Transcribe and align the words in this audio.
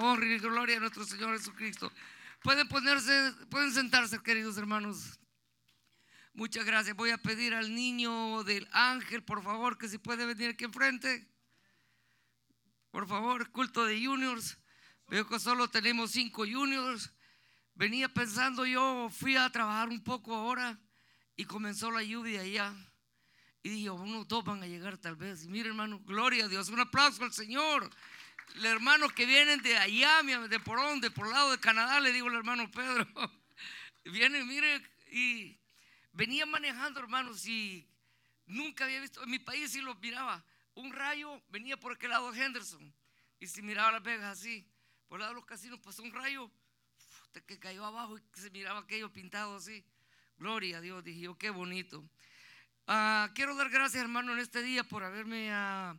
Honra 0.00 0.26
y 0.26 0.38
gloria 0.38 0.76
a 0.76 0.80
nuestro 0.80 1.04
Señor 1.04 1.36
Jesucristo. 1.36 1.92
Pueden 2.42 2.68
ponerse, 2.68 3.32
pueden 3.50 3.72
sentarse, 3.72 4.22
queridos 4.22 4.56
hermanos. 4.56 5.18
Muchas 6.32 6.64
gracias. 6.64 6.94
Voy 6.94 7.10
a 7.10 7.18
pedir 7.18 7.54
al 7.54 7.74
niño 7.74 8.44
del 8.44 8.68
ángel, 8.72 9.24
por 9.24 9.42
favor, 9.42 9.76
que 9.76 9.88
si 9.88 9.98
puede 9.98 10.24
venir 10.24 10.50
aquí 10.50 10.64
enfrente. 10.64 11.28
Por 12.90 13.08
favor, 13.08 13.50
culto 13.50 13.84
de 13.86 14.04
juniors. 14.04 14.58
Veo 15.08 15.26
que 15.26 15.40
solo 15.40 15.68
tenemos 15.68 16.12
cinco 16.12 16.44
juniors. 16.46 17.12
Venía 17.74 18.08
pensando 18.08 18.66
yo, 18.66 19.08
fui 19.10 19.36
a 19.36 19.50
trabajar 19.50 19.88
un 19.88 20.02
poco 20.02 20.34
ahora 20.34 20.78
y 21.36 21.44
comenzó 21.44 21.90
la 21.90 22.02
lluvia 22.02 22.42
allá. 22.42 22.74
Y 23.62 23.70
dije, 23.70 23.90
unos 23.90 24.28
dos 24.28 24.44
van 24.44 24.62
a 24.62 24.66
llegar 24.66 24.96
tal 24.98 25.16
vez. 25.16 25.44
Y 25.44 25.48
mire, 25.48 25.70
hermano, 25.70 26.00
gloria 26.00 26.44
a 26.44 26.48
Dios. 26.48 26.68
Un 26.68 26.80
aplauso 26.80 27.24
al 27.24 27.32
Señor 27.32 27.90
hermanos 28.62 29.12
que 29.12 29.26
vienen 29.26 29.62
de 29.62 29.76
allá, 29.76 30.22
de 30.22 30.60
por 30.60 30.78
donde, 30.78 31.10
por 31.10 31.26
el 31.26 31.32
lado 31.32 31.50
de 31.50 31.60
Canadá, 31.60 32.00
le 32.00 32.12
digo 32.12 32.28
al 32.28 32.36
hermano 32.36 32.70
Pedro, 32.70 33.06
vienen, 34.04 34.46
mire, 34.46 34.82
y 35.10 35.58
venía 36.12 36.46
manejando, 36.46 37.00
hermanos, 37.00 37.46
y 37.46 37.86
nunca 38.46 38.84
había 38.84 39.00
visto, 39.00 39.22
en 39.22 39.30
mi 39.30 39.38
país 39.38 39.72
sí 39.72 39.80
lo 39.80 39.94
miraba, 39.96 40.44
un 40.74 40.92
rayo 40.92 41.42
venía 41.50 41.76
por 41.76 41.92
aquel 41.92 42.10
lado 42.10 42.32
de 42.32 42.44
Henderson, 42.44 42.92
y 43.40 43.46
si 43.46 43.62
miraba 43.62 43.92
las 43.92 44.02
vegas 44.02 44.38
así, 44.38 44.66
por 45.08 45.18
el 45.18 45.20
lado 45.20 45.34
de 45.34 45.40
los 45.40 45.46
casinos 45.46 45.80
pasó 45.80 46.02
un 46.02 46.12
rayo 46.12 46.50
que 47.46 47.58
cayó 47.58 47.84
abajo 47.84 48.18
y 48.18 48.22
se 48.34 48.50
miraba 48.50 48.80
aquello 48.80 49.12
pintado 49.12 49.56
así. 49.56 49.84
Gloria 50.38 50.78
a 50.78 50.80
Dios, 50.80 51.04
dije 51.04 51.20
yo, 51.20 51.38
qué 51.38 51.50
bonito. 51.50 52.04
Ah, 52.86 53.30
quiero 53.34 53.54
dar 53.54 53.70
gracias, 53.70 54.02
hermano, 54.02 54.32
en 54.32 54.38
este 54.38 54.62
día 54.62 54.84
por 54.84 55.04
haberme... 55.04 55.50
Uh, 55.52 55.98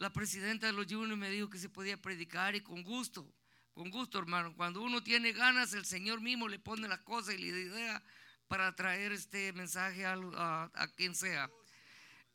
la 0.00 0.10
presidenta 0.10 0.66
de 0.66 0.72
los 0.72 0.86
Juniors 0.86 1.18
me 1.18 1.30
dijo 1.30 1.50
que 1.50 1.58
se 1.58 1.68
podía 1.68 2.00
predicar 2.00 2.54
y 2.54 2.62
con 2.62 2.82
gusto, 2.82 3.30
con 3.74 3.90
gusto 3.90 4.18
hermano. 4.18 4.54
Cuando 4.56 4.80
uno 4.80 5.02
tiene 5.02 5.32
ganas, 5.32 5.74
el 5.74 5.84
Señor 5.84 6.22
mismo 6.22 6.48
le 6.48 6.58
pone 6.58 6.88
la 6.88 7.04
cosa 7.04 7.34
y 7.34 7.38
la 7.38 7.46
idea 7.46 8.02
para 8.48 8.74
traer 8.74 9.12
este 9.12 9.52
mensaje 9.52 10.06
a, 10.06 10.70
quien 10.96 11.14
sea. 11.14 11.50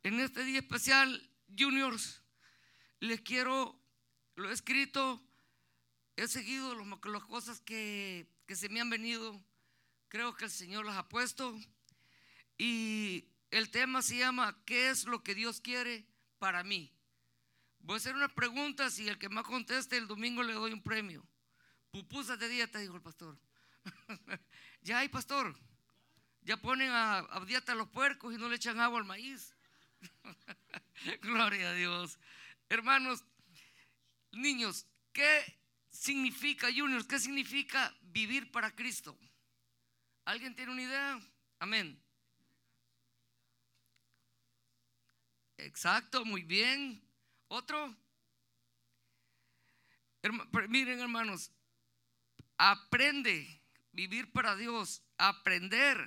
En 0.04 0.20
este 0.20 0.44
día 0.44 0.60
especial, 0.60 1.28
Juniors, 1.58 2.22
les 3.00 3.20
quiero, 3.22 3.76
lo 4.36 4.48
he 4.48 4.52
escrito, 4.52 5.20
he 6.14 6.28
seguido 6.28 6.72
las 6.76 7.24
cosas 7.24 7.60
que, 7.60 8.28
que 8.46 8.54
se 8.54 8.68
me 8.68 8.80
han 8.80 8.90
venido, 8.90 9.44
creo 10.06 10.36
que 10.36 10.44
el 10.44 10.52
Señor 10.52 10.86
las 10.86 10.96
ha 10.96 11.08
puesto. 11.08 11.58
Y 12.58 13.24
el 13.50 13.72
tema 13.72 14.02
se 14.02 14.18
llama, 14.18 14.56
¿qué 14.64 14.88
es 14.88 15.04
lo 15.04 15.24
que 15.24 15.34
Dios 15.34 15.60
quiere 15.60 16.06
para 16.38 16.62
mí? 16.62 16.95
Voy 17.86 17.94
a 17.94 17.96
hacer 17.98 18.16
una 18.16 18.26
pregunta, 18.26 18.90
si 18.90 19.06
el 19.06 19.16
que 19.16 19.28
más 19.28 19.44
conteste 19.44 19.96
el 19.96 20.08
domingo 20.08 20.42
le 20.42 20.54
doy 20.54 20.72
un 20.72 20.82
premio. 20.82 21.24
Pupusas 21.92 22.36
de 22.36 22.48
dieta, 22.48 22.80
dijo 22.80 22.96
el 22.96 23.00
pastor. 23.00 23.38
ya 24.82 24.98
hay, 24.98 25.08
pastor. 25.08 25.56
Ya 26.42 26.56
ponen 26.56 26.90
a, 26.90 27.18
a, 27.18 27.44
dieta 27.44 27.76
los 27.76 27.88
puercos 27.88 28.34
y 28.34 28.38
no 28.38 28.48
le 28.48 28.56
echan 28.56 28.80
agua 28.80 28.98
al 28.98 29.04
maíz. 29.04 29.54
Gloria 31.22 31.70
a 31.70 31.74
Dios. 31.74 32.18
Hermanos, 32.68 33.24
niños, 34.32 34.84
¿qué 35.12 35.60
significa, 35.88 36.66
juniors, 36.66 37.06
qué 37.06 37.20
significa 37.20 37.96
vivir 38.02 38.50
para 38.50 38.74
Cristo? 38.74 39.16
¿Alguien 40.24 40.56
tiene 40.56 40.72
una 40.72 40.82
idea? 40.82 41.20
Amén. 41.60 42.02
Exacto, 45.56 46.24
muy 46.24 46.42
bien. 46.42 47.05
Otro. 47.48 47.96
miren 50.68 51.00
hermanos, 51.00 51.52
aprende 52.58 53.62
vivir 53.92 54.32
para 54.32 54.56
Dios, 54.56 55.02
aprender 55.18 55.98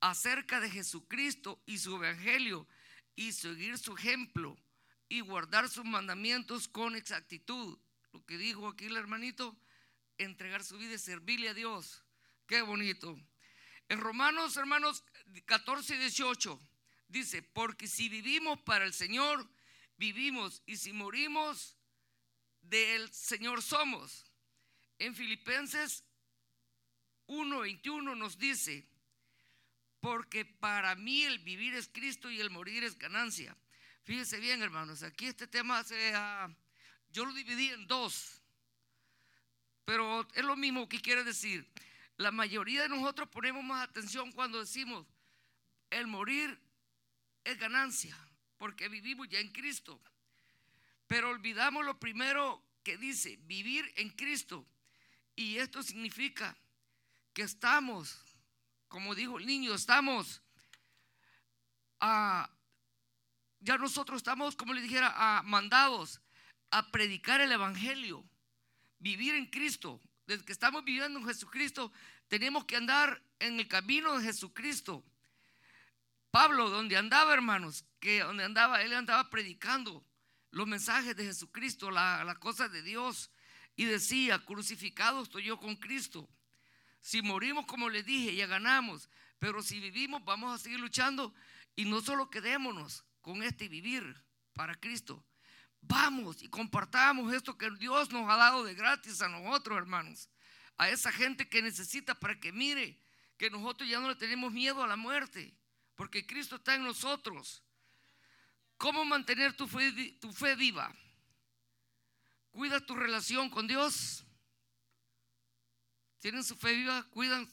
acerca 0.00 0.60
de 0.60 0.70
Jesucristo 0.70 1.60
y 1.66 1.78
su 1.78 1.96
evangelio 1.96 2.66
y 3.16 3.32
seguir 3.32 3.78
su 3.78 3.96
ejemplo 3.96 4.56
y 5.08 5.20
guardar 5.20 5.68
sus 5.68 5.84
mandamientos 5.84 6.68
con 6.68 6.94
exactitud. 6.94 7.78
Lo 8.12 8.24
que 8.24 8.38
dijo 8.38 8.68
aquí 8.68 8.86
el 8.86 8.96
hermanito, 8.96 9.56
entregar 10.18 10.64
su 10.64 10.78
vida 10.78 10.94
y 10.94 10.98
servirle 10.98 11.48
a 11.48 11.54
Dios. 11.54 12.04
Qué 12.46 12.62
bonito. 12.62 13.18
En 13.88 14.00
Romanos, 14.00 14.56
hermanos, 14.56 15.04
14 15.46 15.96
y 15.96 15.98
18 15.98 16.60
dice, 17.08 17.42
porque 17.42 17.88
si 17.88 18.08
vivimos 18.08 18.60
para 18.60 18.84
el 18.84 18.92
Señor, 18.92 19.48
vivimos 19.98 20.62
y 20.66 20.76
si 20.76 20.92
morimos, 20.92 21.76
del 22.62 23.12
Señor 23.12 23.62
somos. 23.62 24.30
En 24.98 25.14
Filipenses 25.14 26.04
1:21 27.26 28.16
nos 28.16 28.38
dice, 28.38 28.88
porque 30.00 30.44
para 30.44 30.94
mí 30.94 31.22
el 31.24 31.38
vivir 31.40 31.74
es 31.74 31.88
Cristo 31.88 32.30
y 32.30 32.40
el 32.40 32.50
morir 32.50 32.84
es 32.84 32.98
ganancia. 32.98 33.56
Fíjense 34.04 34.38
bien, 34.40 34.62
hermanos, 34.62 35.02
aquí 35.02 35.26
este 35.26 35.46
tema 35.46 35.84
se, 35.84 36.12
yo 37.10 37.24
lo 37.24 37.32
dividí 37.32 37.68
en 37.70 37.86
dos, 37.86 38.42
pero 39.84 40.26
es 40.34 40.44
lo 40.44 40.56
mismo 40.56 40.88
que 40.88 41.00
quiere 41.00 41.24
decir. 41.24 41.70
La 42.16 42.30
mayoría 42.32 42.82
de 42.82 42.88
nosotros 42.88 43.28
ponemos 43.28 43.62
más 43.62 43.88
atención 43.88 44.32
cuando 44.32 44.58
decimos, 44.58 45.06
el 45.90 46.06
morir 46.06 46.58
es 47.44 47.58
ganancia 47.58 48.16
porque 48.58 48.88
vivimos 48.88 49.28
ya 49.28 49.40
en 49.40 49.50
Cristo. 49.50 50.00
Pero 51.06 51.30
olvidamos 51.30 51.84
lo 51.84 51.98
primero 51.98 52.62
que 52.82 52.98
dice, 52.98 53.38
vivir 53.42 53.90
en 53.96 54.10
Cristo. 54.10 54.66
Y 55.34 55.58
esto 55.58 55.82
significa 55.82 56.56
que 57.32 57.42
estamos, 57.42 58.18
como 58.88 59.14
dijo 59.14 59.38
el 59.38 59.46
niño, 59.46 59.74
estamos 59.74 60.42
a, 62.00 62.50
ya 63.60 63.78
nosotros 63.78 64.18
estamos, 64.18 64.56
como 64.56 64.74
le 64.74 64.80
dijera, 64.80 65.12
a 65.16 65.42
mandados 65.42 66.20
a 66.70 66.90
predicar 66.90 67.40
el 67.40 67.52
Evangelio, 67.52 68.28
vivir 68.98 69.34
en 69.34 69.46
Cristo. 69.46 70.00
Desde 70.26 70.44
que 70.44 70.52
estamos 70.52 70.84
viviendo 70.84 71.18
en 71.18 71.26
Jesucristo, 71.26 71.92
tenemos 72.28 72.64
que 72.66 72.76
andar 72.76 73.22
en 73.38 73.58
el 73.58 73.68
camino 73.68 74.18
de 74.18 74.24
Jesucristo. 74.24 75.04
Pablo, 76.38 76.70
donde 76.70 76.96
andaba, 76.96 77.34
hermanos, 77.34 77.84
que 77.98 78.20
donde 78.20 78.44
andaba, 78.44 78.80
él 78.82 78.92
andaba 78.92 79.28
predicando 79.28 80.06
los 80.52 80.68
mensajes 80.68 81.16
de 81.16 81.24
Jesucristo, 81.24 81.90
la, 81.90 82.22
la 82.22 82.36
cosa 82.36 82.68
de 82.68 82.80
Dios, 82.80 83.32
y 83.74 83.86
decía, 83.86 84.38
crucificado 84.44 85.24
estoy 85.24 85.42
yo 85.42 85.58
con 85.58 85.74
Cristo. 85.74 86.30
Si 87.00 87.22
morimos, 87.22 87.66
como 87.66 87.88
le 87.88 88.04
dije, 88.04 88.36
ya 88.36 88.46
ganamos, 88.46 89.10
pero 89.40 89.64
si 89.64 89.80
vivimos, 89.80 90.24
vamos 90.24 90.54
a 90.54 90.62
seguir 90.62 90.78
luchando 90.78 91.34
y 91.74 91.86
no 91.86 92.00
solo 92.02 92.30
quedémonos 92.30 93.04
con 93.20 93.42
este 93.42 93.66
vivir 93.66 94.24
para 94.52 94.76
Cristo. 94.76 95.26
Vamos 95.80 96.40
y 96.44 96.48
compartamos 96.48 97.34
esto 97.34 97.58
que 97.58 97.68
Dios 97.80 98.12
nos 98.12 98.30
ha 98.30 98.36
dado 98.36 98.62
de 98.62 98.74
gratis 98.74 99.20
a 99.22 99.28
nosotros, 99.28 99.76
hermanos. 99.76 100.30
A 100.76 100.88
esa 100.88 101.10
gente 101.10 101.48
que 101.48 101.62
necesita 101.62 102.14
para 102.14 102.38
que 102.38 102.52
mire 102.52 102.96
que 103.36 103.50
nosotros 103.50 103.88
ya 103.88 103.98
no 103.98 104.06
le 104.06 104.14
tenemos 104.14 104.52
miedo 104.52 104.84
a 104.84 104.86
la 104.86 104.94
muerte 104.94 105.57
porque 105.98 106.24
Cristo 106.24 106.54
está 106.54 106.76
en 106.76 106.84
nosotros. 106.84 107.60
¿Cómo 108.76 109.04
mantener 109.04 109.56
tu 109.56 109.66
fe, 109.66 110.54
viva? 110.54 110.94
Cuida 112.52 112.78
tu 112.86 112.94
relación 112.94 113.50
con 113.50 113.66
Dios. 113.66 114.24
¿Tienen 116.20 116.44
su 116.44 116.54
fe 116.54 116.72
viva? 116.74 117.02
¿Cuidan 117.10 117.52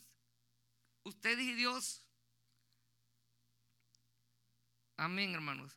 ustedes 1.02 1.40
y 1.40 1.54
Dios? 1.56 2.04
Amén, 4.96 5.34
hermanos. 5.34 5.76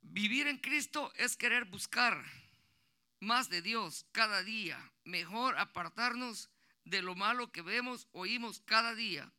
Vivir 0.00 0.46
en 0.46 0.56
Cristo 0.56 1.12
es 1.16 1.36
querer 1.36 1.66
buscar 1.66 2.24
más 3.20 3.50
de 3.50 3.60
Dios 3.60 4.06
cada 4.12 4.42
día, 4.42 4.90
mejor 5.04 5.58
apartarnos 5.58 6.48
de 6.84 7.02
lo 7.02 7.14
malo 7.14 7.52
que 7.52 7.60
vemos, 7.60 8.08
oímos 8.12 8.62
cada 8.64 8.94
día 8.94 9.30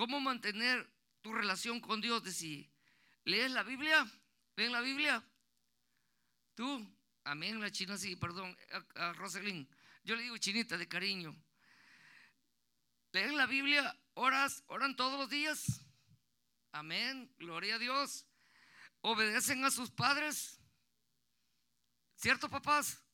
¿Cómo 0.00 0.18
mantener 0.18 0.90
tu 1.20 1.30
relación 1.34 1.78
con 1.78 2.00
Dios? 2.00 2.24
Decir, 2.24 2.72
¿lees 3.24 3.50
la 3.50 3.62
Biblia? 3.62 4.10
¿Leen 4.56 4.72
la 4.72 4.80
Biblia? 4.80 5.22
¿Tú? 6.54 6.90
Amén, 7.24 7.60
la 7.60 7.70
china 7.70 7.98
sí, 7.98 8.16
perdón, 8.16 8.56
a, 8.94 9.12
Roselín. 9.12 9.68
Yo 10.02 10.16
le 10.16 10.22
digo 10.22 10.38
chinita 10.38 10.78
de 10.78 10.88
cariño. 10.88 11.36
¿Leen 13.12 13.36
la 13.36 13.44
Biblia? 13.44 13.94
¿Oras? 14.14 14.64
¿Oran 14.68 14.96
todos 14.96 15.18
los 15.18 15.28
días? 15.28 15.82
Amén, 16.72 17.30
gloria 17.36 17.74
a 17.74 17.78
Dios. 17.78 18.24
¿Obedecen 19.02 19.62
a 19.66 19.70
sus 19.70 19.90
padres? 19.90 20.58
¿Cierto, 22.14 22.48
papás? 22.48 23.04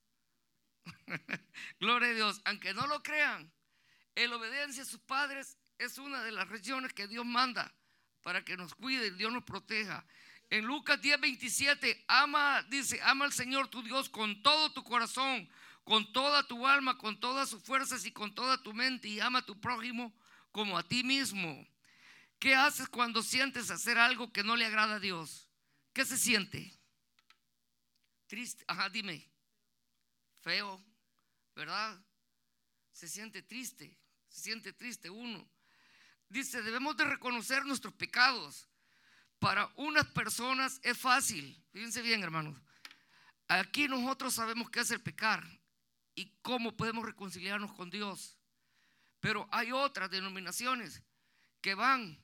gloria 1.81 2.11
a 2.11 2.15
Dios. 2.15 2.41
Aunque 2.44 2.73
no 2.75 2.87
lo 2.87 3.03
crean, 3.03 3.53
el 4.15 4.33
obediencia 4.33 4.85
a 4.85 4.87
sus 4.87 5.00
padres 5.00 5.59
es 5.78 5.99
una 5.99 6.23
de 6.23 6.32
las 6.32 6.49
regiones 6.49 6.93
que 6.93 7.06
Dios 7.06 7.25
manda 7.25 7.73
para 8.23 8.44
que 8.44 8.56
nos 8.56 8.75
cuide 8.75 9.08
y 9.08 9.11
Dios 9.11 9.32
nos 9.32 9.44
proteja. 9.44 10.05
En 10.50 10.64
Lucas 10.64 11.00
10, 11.00 11.20
27, 11.20 12.05
ama, 12.08 12.62
dice, 12.69 13.00
ama 13.02 13.25
al 13.25 13.32
Señor 13.32 13.69
tu 13.69 13.82
Dios 13.82 14.08
con 14.08 14.43
todo 14.43 14.73
tu 14.73 14.84
corazón, 14.84 15.49
con 15.84 16.12
toda 16.12 16.46
tu 16.46 16.67
alma, 16.67 16.99
con 16.99 17.19
todas 17.19 17.49
sus 17.49 17.62
fuerzas 17.62 18.05
y 18.05 18.12
con 18.12 18.34
toda 18.34 18.62
tu 18.62 18.73
mente 18.73 19.08
y 19.08 19.20
ama 19.20 19.40
a 19.40 19.46
tu 19.46 19.61
prójimo 19.61 20.14
como 20.52 20.78
a 20.78 20.82
ti 20.82 21.02
mismo. 21.02 21.67
¿Qué 22.38 22.55
haces 22.55 22.88
cuando 22.88 23.23
sientes 23.23 23.70
hacer 23.70 23.99
algo 23.99 24.32
que 24.32 24.44
no 24.44 24.56
le 24.56 24.67
agrada 24.67 24.96
a 24.96 25.00
Dios? 25.00 25.49
¿Qué 25.93 26.05
se 26.05 26.19
siente? 26.19 26.73
Triste. 28.26 28.64
Ajá, 28.69 28.88
dime. 28.90 29.28
Feo, 30.43 30.84
¿verdad? 31.55 31.99
Se 32.93 33.08
siente 33.08 33.43
triste, 33.43 33.99
se 34.28 34.40
siente 34.40 34.73
triste 34.73 35.11
uno. 35.11 35.49
Dice, 36.28 36.62
debemos 36.62 36.96
de 36.96 37.05
reconocer 37.05 37.64
nuestros 37.64 37.94
pecados. 37.94 38.69
Para 39.38 39.70
unas 39.76 40.06
personas 40.06 40.81
es 40.82 40.99
fácil. 40.99 41.62
Fíjense 41.73 42.02
bien, 42.02 42.23
hermanos. 42.23 42.61
Aquí 43.49 43.87
nosotros 43.87 44.34
sabemos 44.34 44.70
qué 44.70 44.81
es 44.81 44.90
el 44.90 45.00
pecar 45.00 45.46
y 46.14 46.32
cómo 46.43 46.76
podemos 46.76 47.05
reconciliarnos 47.05 47.73
con 47.75 47.90
Dios. 47.90 48.38
Pero 49.20 49.49
hay 49.52 49.73
otras 49.73 50.11
denominaciones 50.11 51.02
que 51.61 51.75
van 51.75 52.19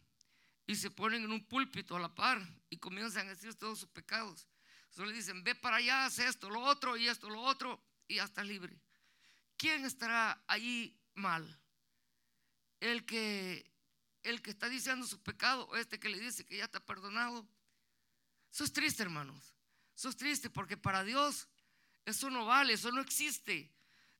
y 0.66 0.74
se 0.74 0.90
ponen 0.90 1.24
en 1.24 1.32
un 1.32 1.44
púlpito 1.46 1.96
a 1.96 2.00
la 2.00 2.14
par 2.14 2.40
y 2.70 2.78
comienzan 2.78 3.26
a 3.26 3.30
decir 3.30 3.54
todos 3.54 3.80
sus 3.80 3.88
pecados. 3.88 4.48
Solo 4.90 5.08
le 5.08 5.14
dicen, 5.14 5.42
ve 5.44 5.54
para 5.54 5.76
allá, 5.76 6.06
haz 6.06 6.18
esto, 6.18 6.50
lo 6.50 6.60
otro 6.60 6.96
y 6.96 7.08
esto, 7.08 7.30
lo 7.30 7.40
otro 7.40 7.82
y 8.08 8.16
ya 8.16 8.24
está 8.24 8.42
libre. 8.44 8.80
¿Quién 9.56 9.84
estará 9.84 10.42
allí 10.46 10.98
mal? 11.14 11.60
El 12.80 13.06
que 13.06 13.71
el 14.22 14.42
que 14.42 14.50
está 14.50 14.68
diciendo 14.68 15.06
su 15.06 15.20
pecado 15.22 15.66
o 15.66 15.76
este 15.76 15.98
que 15.98 16.08
le 16.08 16.18
dice 16.18 16.44
que 16.44 16.56
ya 16.56 16.64
está 16.64 16.80
perdonado. 16.80 17.46
Eso 18.52 18.64
es 18.64 18.72
triste, 18.72 19.02
hermanos. 19.02 19.54
Eso 19.96 20.08
es 20.08 20.16
triste 20.16 20.50
porque 20.50 20.76
para 20.76 21.04
Dios 21.04 21.48
eso 22.04 22.30
no 22.30 22.46
vale, 22.46 22.74
eso 22.74 22.90
no 22.92 23.00
existe. 23.00 23.70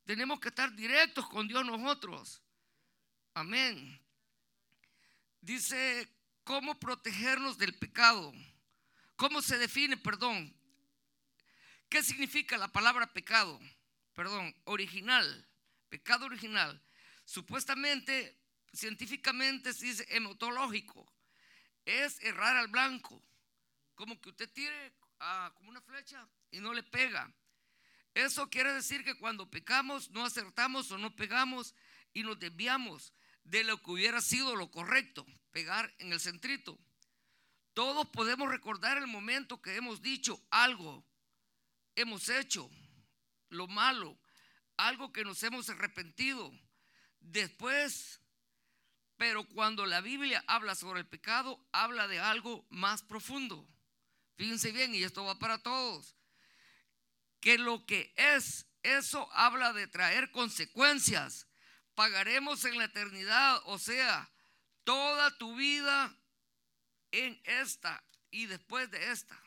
Tenemos 0.05 0.41
que 0.41 0.49
estar 0.49 0.75
directos 0.75 1.29
con 1.29 1.49
Dios 1.49 1.65
nosotros. 1.65 2.43
Amén. 3.35 4.01
Dice, 5.41 6.09
¿cómo 6.45 6.79
protegernos 6.79 7.59
del 7.59 7.75
pecado? 7.75 8.33
¿Cómo 9.17 9.43
se 9.43 9.59
define, 9.59 9.97
perdón? 9.97 10.55
¿Qué 11.89 12.03
significa 12.03 12.57
la 12.57 12.69
palabra 12.69 13.13
pecado? 13.13 13.61
Perdón, 14.15 14.55
original, 14.65 15.49
pecado 15.89 16.27
original. 16.27 16.81
Supuestamente, 17.25 18.42
científicamente 18.73 19.73
se 19.73 19.87
dice 19.87 20.07
hematológico. 20.11 21.11
Es 21.85 22.23
errar 22.23 22.57
al 22.57 22.69
blanco. 22.69 23.23
Como 23.95 24.21
que 24.21 24.31
usted 24.31 24.51
tire 24.51 24.93
ah, 25.21 25.53
como 25.55 25.71
una 25.71 25.81
flecha 25.81 26.27
y 26.51 26.61
no 26.61 26.73
le 26.73 26.83
pega. 26.83 27.33
Eso 28.15 28.49
quiere 28.51 28.73
decir 28.75 29.05
que 29.05 29.17
cuando 29.17 29.51
pecamos 29.51 30.11
no 30.11 30.25
acertamos 30.25 30.91
o 30.91 30.99
no 30.99 31.15
pegamos 31.17 31.75
y 32.13 32.23
nos 32.23 32.39
desviamos 32.39 33.13
de 33.45 33.65
lo 33.65 33.83
que 33.83 33.91
hubiera 33.91 34.21
sido 34.21 34.55
lo 34.55 34.71
correcto, 34.71 35.27
pegar 35.51 35.93
en 35.99 36.13
el 36.13 36.21
centrito. 36.21 36.79
Todos 37.75 38.07
podemos 38.09 38.51
recordar 38.51 38.99
el 38.99 39.07
momento 39.07 39.63
que 39.63 39.77
hemos 39.77 40.03
dicho 40.03 40.45
algo, 40.51 41.07
hemos 41.95 42.29
hecho 42.29 42.71
lo 43.49 43.67
malo, 43.67 44.19
algo 44.77 45.13
que 45.13 45.25
nos 45.25 45.43
hemos 45.43 45.71
arrepentido. 45.71 46.53
Después, 47.21 48.21
pero 49.23 49.45
cuando 49.45 49.87
la 49.87 50.01
Biblia 50.01 50.43
habla 50.49 50.75
sobre 50.75 50.99
el 50.99 51.07
pecado, 51.07 51.65
habla 51.71 52.09
de 52.09 52.19
algo 52.19 52.67
más 52.71 53.05
profundo. 53.05 53.65
Fíjense 54.35 54.73
bien, 54.73 54.93
y 54.97 55.05
esto 55.05 55.25
va 55.25 55.39
para 55.39 55.59
todos, 55.59 56.17
que 57.39 57.57
lo 57.57 57.87
que 57.87 58.13
es, 58.17 58.67
eso 58.83 59.33
habla 59.33 59.73
de 59.73 59.87
traer 59.87 60.33
consecuencias 60.33 61.47
pagaremos 61.95 62.65
en 62.65 62.77
la 62.79 62.87
eternidad, 62.87 63.61
o 63.67 63.79
sea, 63.79 64.29
toda 64.83 65.39
tu 65.39 65.55
vida 65.55 66.13
en 67.13 67.41
esta 67.45 68.03
y 68.33 68.47
después 68.47 68.91
de 68.91 69.13
esta. 69.13 69.41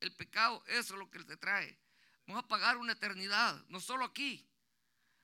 El 0.00 0.14
pecado, 0.14 0.62
eso 0.66 0.92
es 0.92 0.98
lo 0.98 1.10
que 1.10 1.24
te 1.24 1.38
trae. 1.38 1.80
Vamos 2.26 2.44
a 2.44 2.48
pagar 2.48 2.76
una 2.76 2.92
eternidad, 2.92 3.64
no 3.68 3.80
solo 3.80 4.04
aquí. 4.04 4.46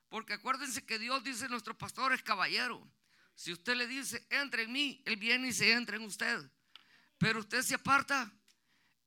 Porque 0.07 0.33
acuérdense 0.33 0.83
que 0.83 0.97
Dios 0.97 1.23
dice, 1.23 1.47
nuestro 1.47 1.77
pastor 1.77 2.11
es 2.11 2.23
caballero. 2.23 2.91
Si 3.39 3.53
usted 3.53 3.77
le 3.77 3.87
dice, 3.87 4.27
entre 4.31 4.63
en 4.63 4.73
mí, 4.73 5.01
Él 5.05 5.15
viene 5.15 5.47
y 5.47 5.53
se 5.53 5.71
entra 5.71 5.95
en 5.95 6.01
usted. 6.01 6.51
Pero 7.17 7.39
usted 7.39 7.61
se 7.61 7.75
aparta, 7.75 8.29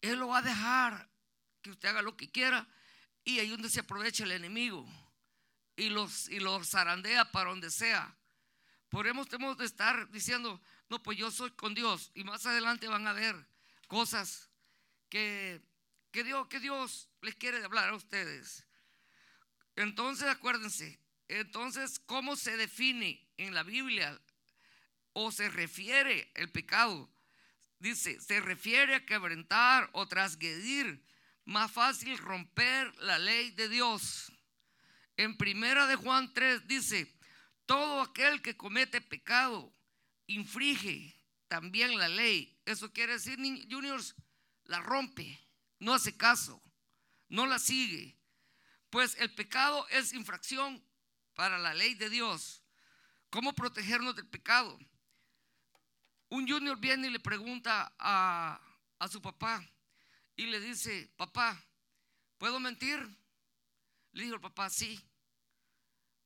Él 0.00 0.18
lo 0.18 0.28
va 0.28 0.38
a 0.38 0.42
dejar 0.42 1.06
que 1.60 1.70
usted 1.70 1.90
haga 1.90 2.00
lo 2.00 2.16
que 2.16 2.30
quiera 2.30 2.66
y 3.24 3.40
ahí 3.40 3.50
donde 3.50 3.68
se 3.68 3.80
aprovecha 3.80 4.24
el 4.24 4.32
enemigo 4.32 4.88
y 5.76 5.90
los, 5.90 6.30
y 6.30 6.40
los 6.40 6.66
zarandea 6.70 7.30
para 7.30 7.50
donde 7.50 7.70
sea. 7.70 8.16
Por 8.88 9.06
eso 9.06 9.22
tenemos 9.26 9.58
de 9.58 9.66
estar 9.66 10.10
diciendo, 10.10 10.62
no, 10.88 11.02
pues 11.02 11.18
yo 11.18 11.30
soy 11.30 11.50
con 11.50 11.74
Dios. 11.74 12.10
Y 12.14 12.24
más 12.24 12.46
adelante 12.46 12.88
van 12.88 13.06
a 13.06 13.12
ver 13.12 13.36
cosas 13.86 14.48
que, 15.10 15.60
que, 16.10 16.24
Dios, 16.24 16.48
que 16.48 16.58
Dios 16.58 17.10
les 17.20 17.34
quiere 17.34 17.62
hablar 17.62 17.90
a 17.90 17.96
ustedes. 17.96 18.64
Entonces, 19.76 20.26
acuérdense, 20.26 21.01
entonces, 21.40 21.98
¿cómo 21.98 22.36
se 22.36 22.56
define 22.56 23.26
en 23.38 23.54
la 23.54 23.62
Biblia 23.62 24.20
o 25.14 25.32
se 25.32 25.48
refiere 25.48 26.30
el 26.34 26.50
pecado? 26.50 27.10
Dice, 27.78 28.20
se 28.20 28.40
refiere 28.40 28.94
a 28.94 29.06
quebrantar 29.06 29.88
o 29.92 30.06
transgredir. 30.06 31.02
Más 31.44 31.72
fácil 31.72 32.16
romper 32.18 32.94
la 33.00 33.18
ley 33.18 33.50
de 33.52 33.68
Dios. 33.68 34.30
En 35.16 35.36
primera 35.36 35.86
de 35.86 35.96
Juan 35.96 36.32
3 36.32 36.68
dice, 36.68 37.12
todo 37.66 38.02
aquel 38.02 38.42
que 38.42 38.56
comete 38.56 39.00
pecado 39.00 39.72
infringe 40.26 41.14
también 41.48 41.98
la 41.98 42.08
ley. 42.08 42.56
Eso 42.66 42.92
quiere 42.92 43.14
decir, 43.14 43.38
juniors, 43.70 44.14
la 44.64 44.80
rompe, 44.80 45.40
no 45.78 45.94
hace 45.94 46.16
caso, 46.16 46.62
no 47.28 47.46
la 47.46 47.58
sigue. 47.58 48.16
Pues 48.90 49.16
el 49.18 49.34
pecado 49.34 49.88
es 49.88 50.12
infracción 50.12 50.82
para 51.34 51.58
la 51.58 51.74
ley 51.74 51.94
de 51.94 52.10
Dios. 52.10 52.62
¿Cómo 53.30 53.54
protegernos 53.54 54.14
del 54.16 54.28
pecado? 54.28 54.78
Un 56.28 56.48
junior 56.48 56.78
viene 56.78 57.08
y 57.08 57.10
le 57.10 57.20
pregunta 57.20 57.94
a, 57.98 58.60
a 58.98 59.08
su 59.08 59.20
papá 59.20 59.64
y 60.36 60.46
le 60.46 60.60
dice, 60.60 61.12
papá, 61.16 61.62
¿puedo 62.38 62.58
mentir? 62.58 62.98
Le 64.12 64.24
dijo 64.24 64.36
el 64.36 64.40
papá, 64.40 64.70
sí. 64.70 65.00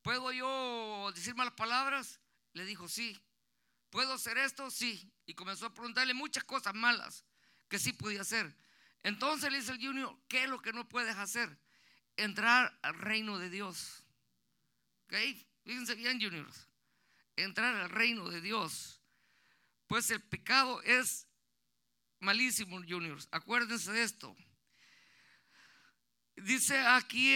¿Puedo 0.02 0.30
yo 0.32 1.10
decir 1.14 1.34
malas 1.34 1.54
palabras? 1.54 2.20
Le 2.52 2.64
dijo, 2.64 2.88
sí. 2.88 3.20
¿Puedo 3.90 4.12
hacer 4.12 4.38
esto? 4.38 4.70
Sí. 4.70 5.12
Y 5.26 5.34
comenzó 5.34 5.66
a 5.66 5.74
preguntarle 5.74 6.14
muchas 6.14 6.44
cosas 6.44 6.74
malas 6.74 7.24
que 7.68 7.78
sí 7.78 7.92
podía 7.92 8.22
hacer. 8.22 8.56
Entonces 9.02 9.50
le 9.50 9.58
dice 9.58 9.72
el 9.72 9.84
junior, 9.84 10.16
¿qué 10.28 10.44
es 10.44 10.48
lo 10.48 10.60
que 10.62 10.72
no 10.72 10.88
puedes 10.88 11.16
hacer? 11.16 11.58
Entrar 12.16 12.78
al 12.82 12.94
reino 12.94 13.38
de 13.38 13.50
Dios. 13.50 14.04
¿Ok? 15.06 15.14
Fíjense 15.64 15.94
bien, 15.94 16.20
juniors. 16.20 16.68
Entrar 17.36 17.74
al 17.76 17.90
reino 17.90 18.28
de 18.28 18.40
Dios. 18.40 19.00
Pues 19.86 20.10
el 20.10 20.22
pecado 20.22 20.82
es 20.82 21.28
malísimo, 22.18 22.82
juniors. 22.88 23.28
Acuérdense 23.30 23.92
de 23.92 24.02
esto. 24.02 24.36
Dice 26.36 26.78
aquí 26.78 27.34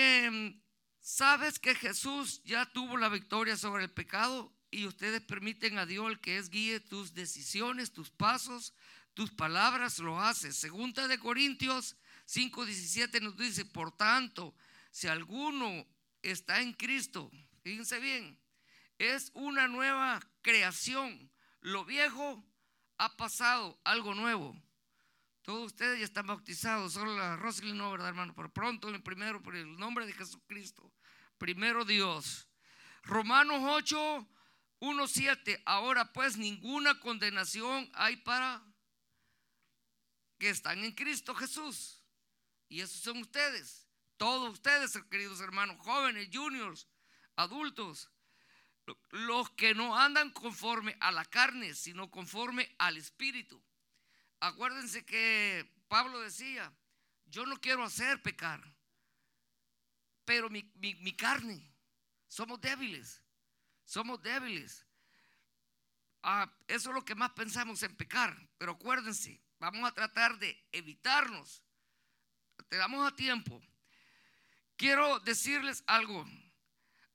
¿sabes 1.01 1.59
que 1.59 1.75
Jesús 1.75 2.43
ya 2.45 2.67
tuvo 2.67 2.97
la 2.97 3.09
victoria 3.09 3.57
sobre 3.57 3.85
el 3.85 3.91
pecado? 3.91 4.53
Y 4.71 4.87
ustedes 4.87 5.23
permiten 5.23 5.79
a 5.79 5.87
Dios 5.87 6.19
que 6.19 6.39
es 6.39 6.51
guíe 6.51 6.81
tus 6.81 7.15
decisiones, 7.15 7.93
tus 7.93 8.11
pasos, 8.11 8.75
tus 9.15 9.31
palabras, 9.33 9.99
lo 9.99 10.21
hace. 10.21 10.53
Segunda 10.53 11.09
de 11.09 11.19
Corintios 11.19 11.97
5:17 12.27 13.21
nos 13.21 13.37
dice, 13.37 13.65
por 13.65 13.97
tanto, 13.97 14.55
si 14.91 15.09
alguno 15.09 15.87
está 16.23 16.61
en 16.61 16.73
Cristo, 16.73 17.31
fíjense 17.63 17.99
bien, 18.01 18.39
es 18.99 19.31
una 19.35 19.69
nueva 19.69 20.21
creación. 20.43 21.31
Lo 21.61 21.85
viejo 21.85 22.45
ha 22.99 23.17
pasado, 23.17 23.81
algo 23.85 24.15
nuevo. 24.15 24.57
Todos 25.43 25.67
ustedes 25.67 25.99
ya 25.99 26.05
están 26.05 26.27
bautizados, 26.27 26.93
solo 26.93 27.17
la 27.17 27.37
Rosalind 27.37 27.79
no, 27.79 27.91
¿verdad, 27.91 28.09
hermano? 28.09 28.35
Por 28.35 28.53
pronto, 28.53 28.89
el 28.89 29.03
primero, 29.03 29.43
por 29.43 29.57
el 29.57 29.77
nombre 29.77 30.07
de 30.07 30.13
Jesucristo. 30.13 30.93
Primero 31.39 31.85
Dios. 31.85 32.47
Romanos 33.03 33.63
8, 33.65 34.29
1, 34.81 35.09
7. 35.09 35.63
Ahora 35.65 36.13
pues 36.13 36.37
ninguna 36.37 37.01
condenación 37.01 37.91
hay 37.95 38.17
para 38.17 38.63
que 40.39 40.51
están 40.51 40.85
en 40.85 40.93
Cristo 40.93 41.35
Jesús. 41.35 42.03
Y 42.69 42.81
esos 42.81 43.01
son 43.01 43.19
ustedes. 43.19 43.89
Todos 44.17 44.53
ustedes, 44.53 44.93
queridos 45.11 45.41
hermanos, 45.41 45.79
jóvenes, 45.81 46.29
juniors, 46.33 46.87
adultos. 47.43 48.11
Los 49.11 49.51
que 49.51 49.75
no 49.75 49.97
andan 49.97 50.31
conforme 50.31 50.97
a 51.01 51.13
la 51.13 51.25
carne, 51.25 51.75
sino 51.75 52.11
conforme 52.11 52.75
al 52.79 52.97
Espíritu. 52.97 53.63
Acuérdense 54.41 55.05
que 55.05 55.71
Pablo 55.87 56.21
decía, 56.21 56.73
yo 57.27 57.47
no 57.47 57.61
quiero 57.61 57.85
hacer 57.85 58.23
pecar, 58.23 58.61
pero 60.25 60.49
mi, 60.51 60.63
mi 60.75 61.15
carne, 61.15 61.73
somos 62.27 62.61
débiles, 62.61 63.23
somos 63.85 64.21
débiles. 64.23 64.87
Ah, 66.23 66.53
eso 66.69 66.91
es 66.91 66.95
lo 66.95 67.05
que 67.05 67.15
más 67.15 67.31
pensamos 67.31 67.83
en 67.83 67.97
pecar, 67.97 68.37
pero 68.59 68.73
acuérdense, 68.73 69.41
vamos 69.59 69.89
a 69.89 69.95
tratar 69.95 70.39
de 70.39 70.67
evitarnos. 70.73 71.63
Te 72.69 72.77
damos 72.77 73.07
a 73.11 73.15
tiempo. 73.17 73.61
Quiero 74.77 75.19
decirles 75.21 75.83
algo. 75.87 76.27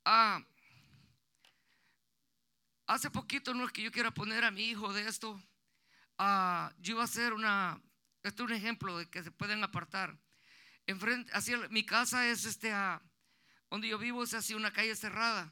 Ah, 0.06 0.46
hace 2.86 3.10
poquito 3.10 3.56
no 3.56 3.66
es 3.66 3.72
que 3.72 3.82
yo 3.82 3.92
quiera 3.92 4.12
poner 4.12 4.46
a 4.46 4.52
mi 4.52 4.70
hijo 4.70 4.94
de 4.94 5.08
esto. 5.08 5.42
Ah, 6.20 6.72
yo 6.78 6.94
iba 6.94 7.02
a 7.02 7.06
hacer 7.06 7.34
una, 7.34 7.82
este 8.22 8.44
es 8.44 8.48
un 8.48 8.56
ejemplo 8.56 8.98
de 9.00 9.10
que 9.10 9.24
se 9.24 9.32
pueden 9.32 9.64
apartar. 9.64 10.16
Enfrente, 10.86 11.32
así, 11.34 11.54
mi 11.72 11.84
casa 11.84 12.28
es 12.30 12.46
este, 12.46 12.72
donde 13.72 13.88
yo 13.88 13.98
vivo 13.98 14.24
es 14.24 14.36
así 14.36 14.54
una 14.54 14.72
calle 14.72 14.96
cerrada 14.96 15.52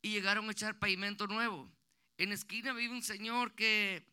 y 0.00 0.10
llegaron 0.10 0.48
a 0.48 0.52
echar 0.52 0.78
pavimento 0.78 1.26
nuevo. 1.26 1.68
En 2.16 2.30
esquina 2.30 2.72
vive 2.72 2.94
un 2.94 3.02
señor 3.02 3.56
que 3.56 4.06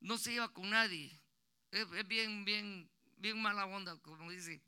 no 0.00 0.18
se 0.18 0.32
lleva 0.32 0.52
con 0.52 0.68
nadie. 0.68 1.18
Es, 1.70 1.88
bien, 2.06 2.44
bien, 2.44 2.90
bien 3.16 3.40
mala 3.40 3.64
onda, 3.64 3.96
como 4.02 4.30
dice. 4.30 4.62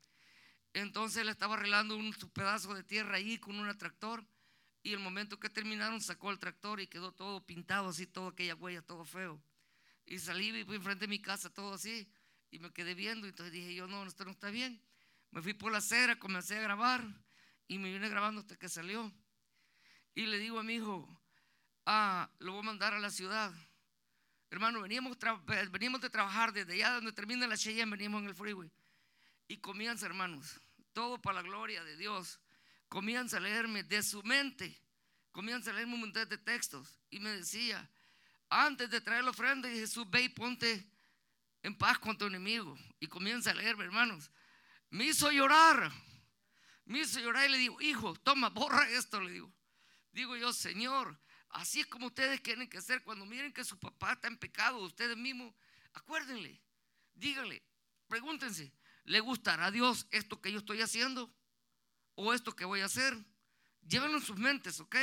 Entonces 0.73 1.23
le 1.23 1.31
estaba 1.31 1.53
arreglando 1.53 1.95
un 1.95 2.11
pedazo 2.33 2.73
de 2.73 2.83
tierra 2.83 3.17
ahí 3.17 3.37
con 3.37 3.59
un 3.59 3.77
tractor. 3.77 4.25
Y 4.85 4.93
el 4.93 4.99
momento 4.99 5.39
que 5.39 5.49
terminaron 5.49 5.99
sacó 5.99 6.29
el 6.29 6.37
tractor 6.37 6.79
y 6.79 6.85
quedó 6.85 7.11
todo 7.11 7.43
pintado 7.43 7.89
así, 7.89 8.05
toda 8.05 8.29
aquella 8.29 8.53
huella, 8.53 8.83
todo 8.83 9.03
feo. 9.03 9.41
Y 10.05 10.19
salí 10.19 10.55
y 10.55 10.63
fui 10.63 10.75
enfrente 10.75 11.05
de 11.05 11.07
mi 11.07 11.19
casa, 11.19 11.49
todo 11.49 11.73
así. 11.73 12.07
Y 12.51 12.59
me 12.59 12.71
quedé 12.71 12.93
viendo. 12.93 13.25
Entonces 13.25 13.51
dije 13.51 13.73
yo, 13.73 13.87
no, 13.87 14.05
esto 14.05 14.25
no 14.25 14.29
está 14.29 14.51
bien. 14.51 14.79
Me 15.31 15.41
fui 15.41 15.55
por 15.55 15.71
la 15.71 15.79
acera, 15.79 16.19
comencé 16.19 16.57
a 16.57 16.61
grabar. 16.61 17.03
Y 17.67 17.79
me 17.79 17.91
vine 17.91 18.07
grabando 18.09 18.41
hasta 18.41 18.57
que 18.57 18.69
salió. 18.69 19.11
Y 20.13 20.27
le 20.27 20.37
digo 20.37 20.59
a 20.59 20.63
mi 20.63 20.75
hijo, 20.75 21.19
ah, 21.87 22.29
lo 22.37 22.51
voy 22.51 22.61
a 22.61 22.65
mandar 22.65 22.93
a 22.93 22.99
la 22.99 23.09
ciudad. 23.09 23.51
Hermano, 24.51 24.81
veníamos, 24.81 25.17
veníamos 25.71 26.01
de 26.01 26.11
trabajar 26.11 26.53
desde 26.53 26.73
allá 26.73 26.91
donde 26.91 27.11
termina 27.11 27.47
la 27.47 27.57
Cheyenne, 27.57 27.89
veníamos 27.89 28.21
en 28.21 28.27
el 28.27 28.35
freeway. 28.35 28.71
Y 29.47 29.57
comienza, 29.57 30.05
hermanos, 30.05 30.61
todo 30.93 31.19
para 31.19 31.41
la 31.41 31.41
gloria 31.41 31.83
de 31.83 31.97
Dios. 31.97 32.39
Comienza 32.87 33.37
a 33.37 33.39
leerme 33.39 33.83
de 33.83 34.01
su 34.03 34.23
mente. 34.23 34.81
Comienza 35.31 35.71
a 35.71 35.73
leerme 35.73 35.95
un 35.95 36.01
montón 36.01 36.27
de 36.29 36.37
textos. 36.37 36.99
Y 37.09 37.19
me 37.19 37.29
decía, 37.31 37.89
antes 38.49 38.89
de 38.89 39.01
traer 39.01 39.23
la 39.23 39.31
ofrenda, 39.31 39.69
Jesús, 39.69 40.09
ve 40.09 40.23
y 40.23 40.29
ponte 40.29 40.89
en 41.63 41.77
paz 41.77 41.99
con 41.99 42.17
tu 42.17 42.25
enemigo. 42.25 42.77
Y 42.99 43.07
comienza 43.07 43.51
a 43.51 43.55
leerme, 43.55 43.85
hermanos. 43.85 44.31
Me 44.89 45.05
hizo 45.05 45.31
llorar. 45.31 45.91
Me 46.85 46.99
hizo 46.99 47.19
llorar 47.19 47.49
y 47.49 47.51
le 47.51 47.57
digo, 47.57 47.81
hijo, 47.81 48.15
toma, 48.17 48.49
borra 48.49 48.89
esto, 48.89 49.19
le 49.19 49.31
digo. 49.31 49.51
Digo 50.11 50.37
yo, 50.37 50.53
Señor, 50.53 51.19
Así 51.55 51.79
es 51.79 51.87
como 51.87 52.07
ustedes 52.07 52.43
tienen 52.43 52.67
que 52.67 52.79
hacer 52.79 53.01
cuando 53.01 53.25
miren 53.25 53.53
que 53.53 53.63
su 53.63 53.79
papá 53.79 54.11
está 54.11 54.27
en 54.27 54.37
pecado, 54.37 54.79
ustedes 54.79 55.15
mismos, 55.15 55.53
acuérdenle, 55.93 56.61
díganle, 57.13 57.63
pregúntense, 58.09 58.73
¿le 59.05 59.21
gustará 59.21 59.67
a 59.67 59.71
Dios 59.71 60.05
esto 60.11 60.41
que 60.41 60.51
yo 60.51 60.59
estoy 60.59 60.81
haciendo? 60.81 61.33
¿O 62.15 62.33
esto 62.33 62.55
que 62.55 62.65
voy 62.65 62.81
a 62.81 62.85
hacer? 62.85 63.15
Llévenlo 63.87 64.17
en 64.17 64.23
sus 64.23 64.37
mentes, 64.37 64.79
¿ok? 64.79 64.95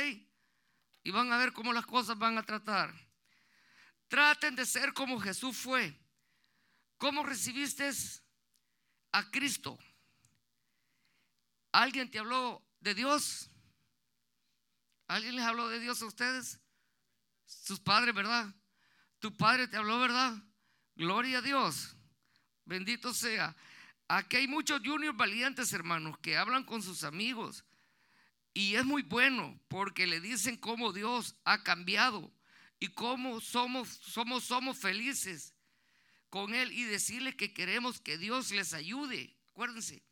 Y 1.03 1.11
van 1.11 1.31
a 1.31 1.37
ver 1.37 1.53
cómo 1.53 1.71
las 1.71 1.85
cosas 1.85 2.17
van 2.17 2.37
a 2.37 2.43
tratar. 2.43 2.93
Traten 4.07 4.55
de 4.55 4.65
ser 4.65 4.93
como 4.93 5.19
Jesús 5.19 5.57
fue. 5.57 5.99
¿Cómo 6.97 7.23
recibiste 7.23 7.89
a 9.11 9.29
Cristo? 9.29 9.77
¿Alguien 11.71 12.09
te 12.09 12.19
habló 12.19 12.63
de 12.79 12.93
Dios? 12.93 13.49
¿Alguien 15.07 15.35
les 15.35 15.45
habló 15.45 15.69
de 15.69 15.79
Dios 15.79 16.01
a 16.01 16.05
ustedes? 16.05 16.59
Sus 17.45 17.79
padres, 17.79 18.13
¿verdad? 18.13 18.53
Tu 19.19 19.35
padre 19.35 19.67
te 19.67 19.77
habló, 19.77 19.99
¿verdad? 19.99 20.35
Gloria 20.95 21.39
a 21.39 21.41
Dios. 21.41 21.95
Bendito 22.65 23.13
sea. 23.13 23.55
Aquí 24.15 24.37
hay 24.37 24.47
muchos 24.47 24.79
juniors 24.85 25.17
valientes, 25.17 25.73
hermanos, 25.73 26.19
que 26.19 26.37
hablan 26.37 26.63
con 26.65 26.83
sus 26.83 27.03
amigos. 27.03 27.63
Y 28.53 28.75
es 28.75 28.85
muy 28.85 29.01
bueno 29.01 29.59
porque 29.67 30.05
le 30.05 30.21
dicen 30.21 30.55
cómo 30.55 30.93
Dios 30.93 31.35
ha 31.45 31.63
cambiado 31.63 32.31
y 32.79 32.89
cómo 32.89 33.41
somos, 33.41 33.89
somos, 33.89 34.43
somos 34.43 34.77
felices 34.77 35.55
con 36.29 36.53
Él 36.53 36.71
y 36.73 36.83
decirle 36.83 37.35
que 37.35 37.55
queremos 37.55 37.99
que 37.99 38.19
Dios 38.19 38.51
les 38.51 38.75
ayude. 38.75 39.35
Acuérdense, 39.49 40.03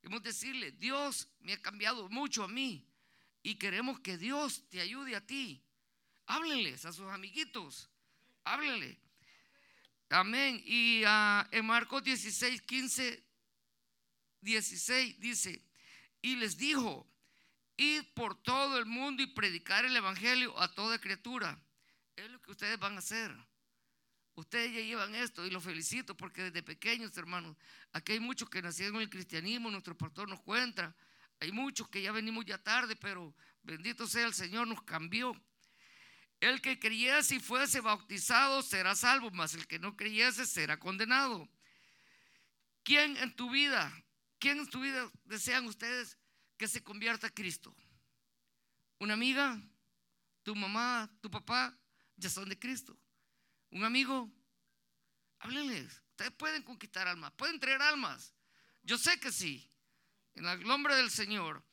queremos 0.00 0.22
decirle, 0.22 0.72
Dios 0.72 1.28
me 1.40 1.52
ha 1.52 1.60
cambiado 1.60 2.08
mucho 2.08 2.44
a 2.44 2.48
mí 2.48 2.88
y 3.42 3.56
queremos 3.56 4.00
que 4.00 4.16
Dios 4.16 4.66
te 4.70 4.80
ayude 4.80 5.14
a 5.14 5.26
ti. 5.26 5.62
Háblenles 6.24 6.86
a 6.86 6.92
sus 6.94 7.10
amiguitos. 7.10 7.90
Háblenle. 8.44 8.98
Amén. 10.08 10.62
Y 10.64 11.02
ah, 11.06 11.46
en 11.50 11.66
Marcos 11.66 12.02
16, 12.02 12.62
15, 12.62 13.31
16 14.42 15.18
dice, 15.18 15.64
y 16.20 16.36
les 16.36 16.56
dijo, 16.56 17.08
id 17.76 18.04
por 18.14 18.40
todo 18.42 18.78
el 18.78 18.86
mundo 18.86 19.22
y 19.22 19.26
predicar 19.26 19.84
el 19.84 19.96
Evangelio 19.96 20.58
a 20.60 20.72
toda 20.74 20.98
criatura. 20.98 21.58
Es 22.14 22.30
lo 22.30 22.40
que 22.42 22.50
ustedes 22.50 22.78
van 22.78 22.96
a 22.96 22.98
hacer. 22.98 23.34
Ustedes 24.34 24.72
ya 24.72 24.80
llevan 24.80 25.14
esto 25.14 25.46
y 25.46 25.50
los 25.50 25.64
felicito 25.64 26.16
porque 26.16 26.44
desde 26.44 26.62
pequeños, 26.62 27.16
hermanos, 27.16 27.56
aquí 27.92 28.12
hay 28.12 28.20
muchos 28.20 28.48
que 28.48 28.62
nacieron 28.62 28.96
en 28.96 29.02
el 29.02 29.10
cristianismo, 29.10 29.70
nuestro 29.70 29.96
pastor 29.96 30.28
nos 30.28 30.40
cuenta 30.40 30.94
hay 31.42 31.50
muchos 31.50 31.88
que 31.88 32.00
ya 32.00 32.12
venimos 32.12 32.44
ya 32.44 32.56
tarde, 32.56 32.94
pero 32.94 33.34
bendito 33.64 34.06
sea 34.06 34.26
el 34.26 34.32
Señor, 34.32 34.68
nos 34.68 34.80
cambió. 34.84 35.34
El 36.38 36.62
que 36.62 36.78
creyese 36.78 37.34
y 37.34 37.40
fuese 37.40 37.80
bautizado 37.80 38.62
será 38.62 38.94
salvo, 38.94 39.28
mas 39.32 39.54
el 39.54 39.66
que 39.66 39.80
no 39.80 39.96
creyese 39.96 40.46
será 40.46 40.78
condenado. 40.78 41.48
¿Quién 42.84 43.16
en 43.16 43.34
tu 43.34 43.50
vida, 43.50 43.92
quién 44.42 44.58
en 44.58 44.66
tu 44.68 44.80
vida 44.80 45.08
desean 45.24 45.66
ustedes 45.66 46.18
que 46.56 46.66
se 46.66 46.82
convierta 46.82 47.28
a 47.28 47.30
Cristo? 47.30 47.72
¿Una 48.98 49.14
amiga? 49.14 49.56
¿Tu 50.42 50.56
mamá? 50.56 51.08
¿Tu 51.20 51.30
papá? 51.30 51.78
Ya 52.16 52.28
son 52.28 52.48
de 52.48 52.58
Cristo. 52.58 52.98
¿Un 53.70 53.84
amigo? 53.84 54.28
Háblenles. 55.38 56.02
Ustedes 56.10 56.32
pueden 56.32 56.64
conquistar 56.64 57.06
almas, 57.06 57.32
pueden 57.34 57.60
traer 57.60 57.80
almas. 57.82 58.34
Yo 58.82 58.98
sé 58.98 59.20
que 59.20 59.30
sí 59.30 59.70
en 60.34 60.44
el 60.46 60.64
nombre 60.64 60.96
del 60.96 61.10
Señor. 61.10 61.64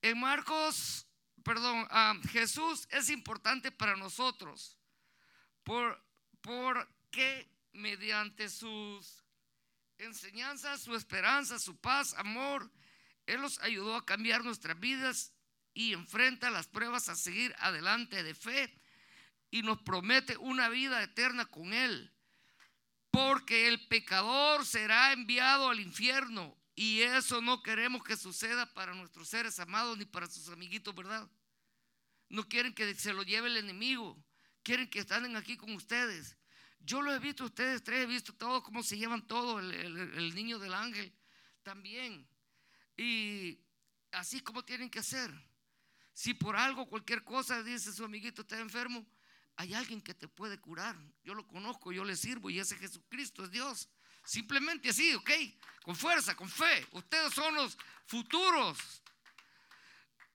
En 0.00 0.20
Marcos, 0.20 1.08
perdón, 1.42 1.88
Jesús 2.30 2.86
es 2.90 3.10
importante 3.10 3.72
para 3.72 3.96
nosotros 3.96 4.78
por, 5.64 6.00
porque 6.40 7.50
mediante 7.72 8.48
sus 8.48 9.19
enseñanzas, 10.04 10.82
su 10.82 10.94
esperanza, 10.94 11.58
su 11.58 11.76
paz, 11.76 12.14
amor, 12.14 12.70
Él 13.26 13.40
nos 13.40 13.58
ayudó 13.60 13.96
a 13.96 14.04
cambiar 14.04 14.44
nuestras 14.44 14.78
vidas 14.78 15.32
y 15.74 15.92
enfrenta 15.92 16.50
las 16.50 16.66
pruebas 16.66 17.08
a 17.08 17.16
seguir 17.16 17.54
adelante 17.58 18.22
de 18.22 18.34
fe 18.34 18.74
y 19.50 19.62
nos 19.62 19.80
promete 19.82 20.36
una 20.36 20.68
vida 20.68 21.02
eterna 21.02 21.44
con 21.46 21.72
Él. 21.72 22.12
Porque 23.10 23.66
el 23.66 23.88
pecador 23.88 24.64
será 24.64 25.12
enviado 25.12 25.68
al 25.68 25.80
infierno 25.80 26.56
y 26.74 27.02
eso 27.02 27.42
no 27.42 27.62
queremos 27.62 28.02
que 28.04 28.16
suceda 28.16 28.72
para 28.72 28.94
nuestros 28.94 29.28
seres 29.28 29.58
amados 29.58 29.98
ni 29.98 30.04
para 30.04 30.28
sus 30.28 30.48
amiguitos, 30.48 30.94
¿verdad? 30.94 31.28
No 32.28 32.48
quieren 32.48 32.72
que 32.72 32.94
se 32.94 33.12
lo 33.12 33.22
lleve 33.22 33.48
el 33.48 33.56
enemigo. 33.56 34.16
Quieren 34.62 34.88
que 34.88 35.00
estén 35.00 35.36
aquí 35.36 35.56
con 35.56 35.74
ustedes. 35.74 36.36
Yo 36.80 37.02
lo 37.02 37.14
he 37.14 37.18
visto, 37.18 37.44
ustedes 37.44 37.82
tres, 37.84 38.04
he 38.04 38.06
visto 38.06 38.32
todo, 38.32 38.62
cómo 38.62 38.82
se 38.82 38.96
llevan 38.96 39.26
todo, 39.26 39.58
el, 39.60 40.34
niño 40.34 40.58
del 40.58 40.74
ángel 40.74 41.12
también. 41.62 42.26
Y 42.96 43.58
así 44.12 44.40
como 44.40 44.64
tienen 44.64 44.90
que 44.90 45.00
hacer. 45.00 45.30
Si 46.14 46.34
por 46.34 46.56
algo, 46.56 46.88
cualquier 46.88 47.22
cosa, 47.22 47.62
dice 47.62 47.92
su 47.92 48.04
amiguito, 48.04 48.42
está 48.42 48.58
enfermo, 48.58 49.06
hay 49.56 49.74
alguien 49.74 50.00
que 50.00 50.14
te 50.14 50.26
puede 50.26 50.58
curar. 50.58 50.96
Yo 51.22 51.34
lo 51.34 51.46
conozco, 51.46 51.92
yo 51.92 52.04
le 52.04 52.16
sirvo 52.16 52.50
y 52.50 52.58
ese 52.58 52.76
Jesucristo 52.76 53.44
es 53.44 53.50
Dios. 53.50 53.88
Simplemente 54.24 54.90
así, 54.90 55.14
¿ok? 55.14 55.30
Con 55.82 55.96
fuerza, 55.96 56.34
con 56.34 56.48
fe. 56.48 56.86
Ustedes 56.92 57.32
son 57.34 57.54
los 57.54 57.76
futuros. 58.06 59.02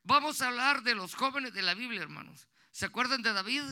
Vamos 0.04 0.42
a 0.42 0.48
hablar 0.48 0.84
de 0.84 0.96
los 0.96 1.16
jóvenes 1.16 1.54
de 1.54 1.64
la 1.64 1.74
Biblia, 1.74 2.02
hermanos. 2.02 2.48
¿Se 2.72 2.86
acuerdan 2.86 3.22
de 3.24 3.34
David? 3.34 3.64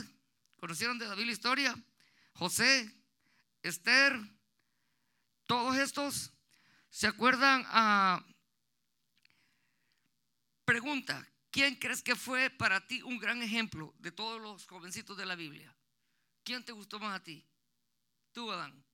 ¿Conocieron 0.56 0.98
de 0.98 1.06
David 1.06 1.26
la 1.26 1.32
historia? 1.32 1.84
José, 2.34 2.92
Esther, 3.62 4.18
todos 5.46 5.76
estos. 5.76 6.32
¿Se 6.90 7.06
acuerdan? 7.06 7.64
a 7.66 8.24
pregunta, 10.64 11.26
¿quién 11.50 11.76
crees 11.76 12.02
que 12.02 12.16
fue 12.16 12.50
para 12.50 12.86
ti 12.86 13.02
un 13.02 13.18
gran 13.18 13.42
ejemplo 13.42 13.94
de 13.98 14.10
todos 14.12 14.40
los 14.40 14.66
jovencitos 14.66 15.16
de 15.16 15.26
la 15.26 15.34
Biblia? 15.34 15.74
¿Quién 16.42 16.64
te 16.64 16.72
gustó 16.72 16.98
más 16.98 17.20
a 17.20 17.22
ti? 17.22 17.46
Tú, 18.32 18.50
Adán. 18.50 18.84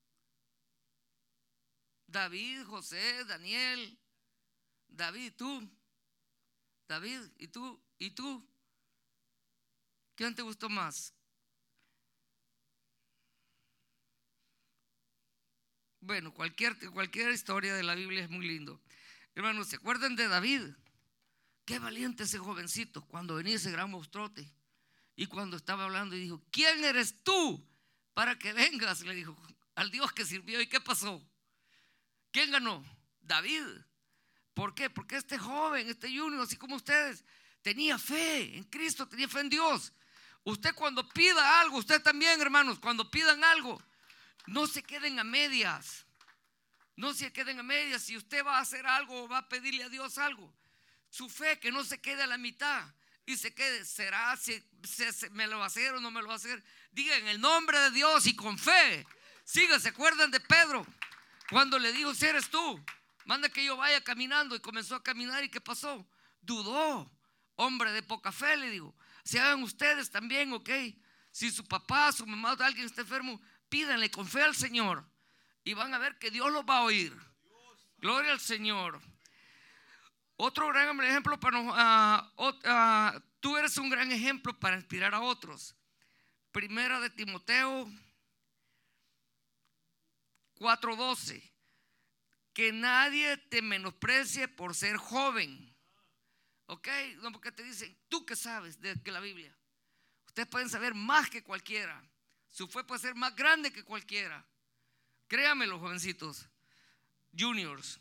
David, 2.06 2.64
José, 2.64 3.25
Daniel, 3.25 3.99
David, 4.88 5.32
tú, 5.37 5.70
David, 6.88 7.20
y 7.38 7.49
tú, 7.49 7.80
y 7.99 8.11
tú. 8.11 8.47
¿Quién 10.16 10.35
te 10.35 10.42
gustó 10.42 10.68
más? 10.68 11.14
Bueno, 16.00 16.33
cualquier, 16.33 16.78
cualquier 16.90 17.30
historia 17.30 17.75
de 17.75 17.83
la 17.83 17.95
Biblia 17.95 18.25
es 18.25 18.30
muy 18.30 18.47
lindo. 18.47 18.80
Hermanos, 19.35 19.69
¿se 19.69 19.76
acuerdan 19.76 20.16
de 20.16 20.28
David? 20.28 20.62
Qué 21.66 21.78
valiente 21.78 22.25
ese 22.25 22.38
jovencito 22.38 23.04
cuando 23.07 23.35
venía 23.35 23.57
ese 23.57 23.71
gran 23.71 23.90
monstruote. 23.90 24.50
Y 25.14 25.26
cuando 25.26 25.59
estaba 25.59 25.85
hablando 25.85 26.16
y 26.16 26.21
dijo, 26.21 26.42
¿quién 26.50 26.83
eres 26.85 27.23
tú 27.23 27.62
para 28.14 28.38
que 28.38 28.54
vengas? 28.54 29.02
Le 29.02 29.14
dijo 29.14 29.37
al 29.75 29.90
Dios 29.90 30.11
que 30.12 30.25
sirvió. 30.25 30.61
¿Y 30.61 30.66
qué 30.66 30.80
pasó? 30.80 31.23
¿Quién 32.30 32.50
ganó? 32.50 32.83
David. 33.21 33.64
¿Por 34.54 34.75
qué? 34.75 34.88
Porque 34.88 35.16
este 35.16 35.38
joven, 35.38 35.88
este 35.88 36.09
junior, 36.09 36.42
así 36.42 36.57
como 36.57 36.76
ustedes, 36.76 37.25
tenía 37.61 37.99
fe 37.99 38.57
en 38.57 38.64
Cristo, 38.64 39.07
tenía 39.07 39.28
fe 39.28 39.40
en 39.40 39.50
Dios. 39.50 39.92
Usted 40.45 40.75
cuando 40.75 41.07
pida 41.11 41.61
algo, 41.61 41.76
usted 41.76 42.02
también, 42.02 42.40
hermanos, 42.40 42.78
cuando 42.78 43.11
pidan 43.11 43.45
algo, 43.45 43.80
no 44.50 44.66
se 44.66 44.83
queden 44.83 45.19
a 45.21 45.25
medias. 45.25 46.04
No 46.97 47.14
se 47.14 47.33
queden 47.33 47.61
a 47.61 47.62
medias. 47.62 48.02
Si 48.02 48.16
usted 48.16 48.45
va 48.45 48.59
a 48.59 48.61
hacer 48.61 48.85
algo 48.85 49.23
o 49.23 49.28
va 49.28 49.38
a 49.38 49.49
pedirle 49.49 49.85
a 49.85 49.88
Dios 49.88 50.19
algo, 50.19 50.52
su 51.09 51.28
fe 51.28 51.61
que 51.61 51.71
no 51.71 51.85
se 51.85 52.00
quede 52.00 52.25
a 52.25 52.26
la 52.26 52.37
mitad 52.37 52.83
y 53.26 53.37
se 53.37 53.54
quede, 53.54 53.85
será 53.85 54.37
si, 54.37 54.61
me 55.30 55.47
lo 55.47 55.59
va 55.59 55.64
a 55.64 55.66
hacer 55.69 55.95
o 55.95 56.00
no 56.00 56.11
me 56.11 56.21
lo 56.21 56.26
va 56.26 56.35
a 56.35 56.37
hacer. 56.37 56.62
Diga 56.90 57.16
en 57.16 57.28
el 57.28 57.40
nombre 57.40 57.78
de 57.78 57.90
Dios 57.92 58.26
y 58.26 58.35
con 58.35 58.59
fe. 58.59 59.07
Siga, 59.45 59.78
¿se 59.78 59.90
acuerdan 59.90 60.33
de 60.33 60.40
Pedro? 60.40 60.85
Cuando 61.49 61.78
le 61.78 61.92
dijo, 61.92 62.12
si 62.12 62.26
eres 62.26 62.50
tú, 62.50 62.85
manda 63.26 63.49
que 63.49 63.64
yo 63.64 63.76
vaya 63.76 64.02
caminando 64.02 64.57
y 64.57 64.61
comenzó 64.61 64.97
a 64.97 65.02
caminar 65.02 65.45
y 65.45 65.49
¿qué 65.49 65.61
pasó? 65.61 66.04
Dudó, 66.42 67.09
hombre 67.54 67.92
de 67.92 68.02
poca 68.02 68.33
fe, 68.33 68.57
le 68.57 68.69
digo. 68.71 68.97
Se 69.23 69.38
hagan 69.38 69.62
ustedes 69.62 70.11
también, 70.11 70.52
¿ok? 70.52 70.71
Si 71.30 71.52
su 71.52 71.64
papá, 71.64 72.11
su 72.11 72.26
mamá 72.26 72.57
alguien 72.59 72.87
está 72.87 73.02
enfermo, 73.02 73.40
pídanle 73.70 74.10
con 74.10 74.28
fe 74.28 74.42
al 74.42 74.54
Señor 74.54 75.08
y 75.64 75.72
van 75.72 75.94
a 75.94 75.98
ver 75.98 76.18
que 76.18 76.30
Dios 76.30 76.52
los 76.52 76.64
va 76.64 76.78
a 76.78 76.82
oír. 76.82 77.16
Gloria 77.98 78.32
al 78.32 78.40
Señor. 78.40 79.00
Otro 80.36 80.68
gran 80.68 80.98
ejemplo 81.02 81.38
para 81.38 81.60
uh, 82.36 83.20
tú 83.40 83.56
eres 83.56 83.76
un 83.76 83.90
gran 83.90 84.10
ejemplo 84.10 84.58
para 84.58 84.76
inspirar 84.76 85.14
a 85.14 85.20
otros. 85.20 85.76
Primera 86.50 86.98
de 87.00 87.10
Timoteo 87.10 87.90
4:12. 90.56 91.42
Que 92.52 92.72
nadie 92.72 93.36
te 93.36 93.62
menosprecie 93.62 94.48
por 94.48 94.74
ser 94.74 94.96
joven. 94.96 95.76
¿Ok? 96.66 96.88
No 97.18 97.32
porque 97.32 97.52
te 97.52 97.62
dicen, 97.62 97.96
tú 98.08 98.24
que 98.24 98.34
sabes 98.34 98.80
de 98.80 99.00
que 99.02 99.12
la 99.12 99.20
Biblia. 99.20 99.56
Ustedes 100.26 100.48
pueden 100.48 100.68
saber 100.68 100.94
más 100.94 101.28
que 101.28 101.42
cualquiera. 101.42 102.02
Su 102.50 102.69
fe 102.69 102.85
puede 102.85 103.00
ser 103.00 103.14
más 103.14 103.35
grande 103.35 103.73
que 103.73 103.85
cualquiera. 103.85 104.45
Créanmelo, 105.28 105.78
jovencitos, 105.78 106.49
juniors. 107.37 108.00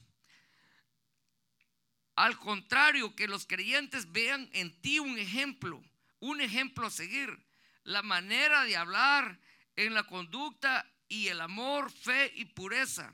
Al 2.16 2.38
contrario, 2.38 3.16
que 3.16 3.28
los 3.28 3.46
creyentes 3.46 4.12
vean 4.12 4.50
en 4.54 4.82
ti 4.82 5.00
un 5.00 5.18
ejemplo, 5.18 5.82
un 6.20 6.42
ejemplo 6.42 6.88
a 6.88 6.92
seguir. 6.92 7.46
La 7.84 8.02
manera 8.02 8.64
de 8.64 8.76
hablar, 8.76 9.40
en 9.76 9.94
la 9.94 10.04
conducta 10.04 10.92
y 11.08 11.28
el 11.28 11.40
amor, 11.40 11.92
fe 11.92 12.32
y 12.36 12.46
pureza. 12.46 13.14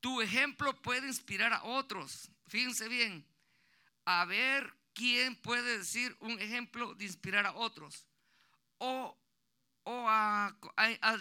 Tu 0.00 0.20
ejemplo 0.20 0.80
puede 0.82 1.08
inspirar 1.08 1.52
a 1.52 1.64
otros. 1.64 2.30
Fíjense 2.46 2.88
bien, 2.88 3.26
a 4.04 4.24
ver 4.24 4.72
quién 4.92 5.36
puede 5.36 5.78
decir 5.78 6.16
un 6.20 6.38
ejemplo 6.38 6.94
de 6.94 7.04
inspirar 7.04 7.46
a 7.46 7.54
otros. 7.54 8.06
O 8.78 9.18
o 9.84 10.06
a, 10.08 10.56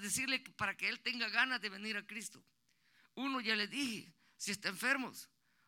decirle 0.01 0.39
para 0.55 0.75
que 0.75 0.87
él 0.87 0.99
tenga 1.01 1.29
ganas 1.29 1.61
de 1.61 1.69
venir 1.69 1.97
a 1.97 2.05
Cristo. 2.05 2.43
Uno 3.15 3.41
ya 3.41 3.55
le 3.55 3.67
dije, 3.67 4.13
si 4.37 4.51
está 4.51 4.69
enfermo, 4.69 5.11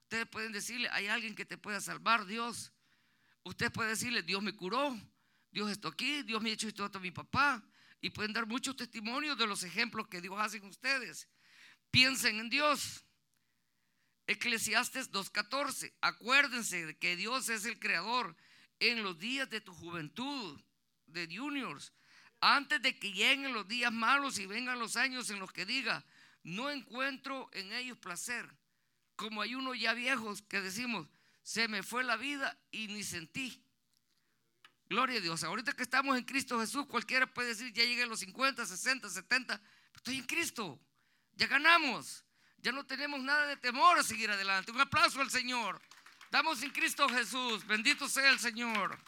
ustedes 0.04 0.28
pueden 0.28 0.52
decirle, 0.52 0.90
hay 0.92 1.08
alguien 1.08 1.36
que 1.36 1.46
te 1.46 1.58
pueda 1.58 1.82
salvar, 1.82 2.26
Dios. 2.26 2.72
Usted 3.44 3.72
puede 3.72 3.90
decirle, 3.90 4.24
Dios 4.24 4.42
me 4.42 4.56
curó, 4.56 4.98
Dios 5.52 5.72
está 5.72 5.90
aquí, 5.90 6.24
Dios 6.24 6.42
me 6.42 6.52
ha 6.52 6.54
hecho 6.54 6.68
esto 6.68 6.90
a 6.94 7.00
mi 7.00 7.12
papá. 7.12 7.64
Y 8.00 8.10
pueden 8.10 8.34
dar 8.34 8.46
muchos 8.46 8.76
testimonios 8.76 9.38
de 9.38 9.48
los 9.48 9.64
ejemplos 9.64 10.08
que 10.08 10.22
Dios 10.22 10.36
hace 10.38 10.58
en 10.58 10.66
ustedes. 10.66 11.28
Piensen 11.90 12.40
en 12.40 12.50
Dios. 12.50 13.06
Eclesiastes 14.28 15.12
2.14. 15.12 15.94
Acuérdense 16.02 16.86
de 16.86 16.98
que 16.98 17.16
Dios 17.16 17.50
es 17.50 17.66
el 17.66 17.80
creador 17.80 18.36
en 18.80 19.04
los 19.04 19.18
días 19.20 19.50
de 19.50 19.62
tu 19.62 19.74
juventud, 19.74 20.62
de 21.06 21.28
juniors 21.34 21.94
antes 22.44 22.82
de 22.82 23.00
que 23.00 23.14
lleguen 23.14 23.54
los 23.54 23.66
días 23.68 23.92
malos 23.92 24.38
y 24.38 24.46
vengan 24.46 24.78
los 24.78 24.98
años 24.98 25.30
en 25.30 25.40
los 25.40 25.54
que 25.54 25.66
diga, 25.66 26.04
no 26.44 26.70
encuentro 26.70 27.50
en 27.54 27.72
ellos 27.72 27.98
placer. 27.98 28.54
Como 29.16 29.42
hay 29.42 29.56
unos 29.56 29.80
ya 29.80 29.94
viejos 29.94 30.42
que 30.42 30.60
decimos, 30.60 31.08
se 31.42 31.70
me 31.70 31.84
fue 31.84 32.04
la 32.04 32.18
vida 32.18 32.60
y 32.70 32.88
ni 32.88 33.04
sentí. 33.04 33.64
Gloria 34.90 35.20
a 35.20 35.22
Dios. 35.22 35.44
Ahorita 35.46 35.72
que 35.72 35.84
estamos 35.84 36.18
en 36.18 36.26
Cristo 36.26 36.60
Jesús, 36.60 36.86
cualquiera 36.86 37.26
puede 37.28 37.50
decir, 37.50 37.72
ya 37.72 37.86
llegué 37.86 38.04
a 38.04 38.08
los 38.08 38.20
50, 38.20 38.66
60, 38.66 39.10
70, 39.10 39.62
estoy 39.96 40.18
en 40.18 40.26
Cristo. 40.26 40.78
Ya 41.36 41.48
ganamos. 41.48 42.26
Ya 42.58 42.74
no 42.74 42.86
tenemos 42.86 43.22
nada 43.22 43.48
de 43.48 43.56
temor 43.56 43.98
a 43.98 44.04
seguir 44.04 44.30
adelante. 44.30 44.72
Un 44.72 44.82
aplauso 44.82 45.22
al 45.22 45.32
Señor. 45.32 45.82
Damos 46.30 46.62
en 46.62 46.72
Cristo 46.72 47.08
Jesús. 47.08 47.66
Bendito 47.68 48.10
sea 48.10 48.30
el 48.30 48.40
Señor. 48.40 49.00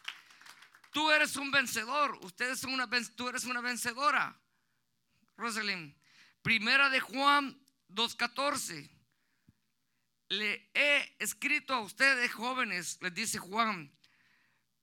Tú 0.95 1.11
eres 1.11 1.35
un 1.35 1.51
vencedor. 1.51 2.17
Ustedes 2.21 2.61
son 2.61 2.73
una, 2.73 2.89
tú 3.17 3.27
eres 3.27 3.43
una 3.43 3.59
vencedora. 3.59 4.39
Rosalind. 5.35 5.93
Primera 6.41 6.89
de 6.89 7.01
Juan 7.01 7.59
2.14. 7.89 8.89
Le 10.29 10.71
he 10.73 11.15
escrito 11.19 11.73
a 11.73 11.81
ustedes 11.81 12.31
jóvenes, 12.31 12.97
les 13.01 13.13
dice 13.13 13.39
Juan, 13.39 13.91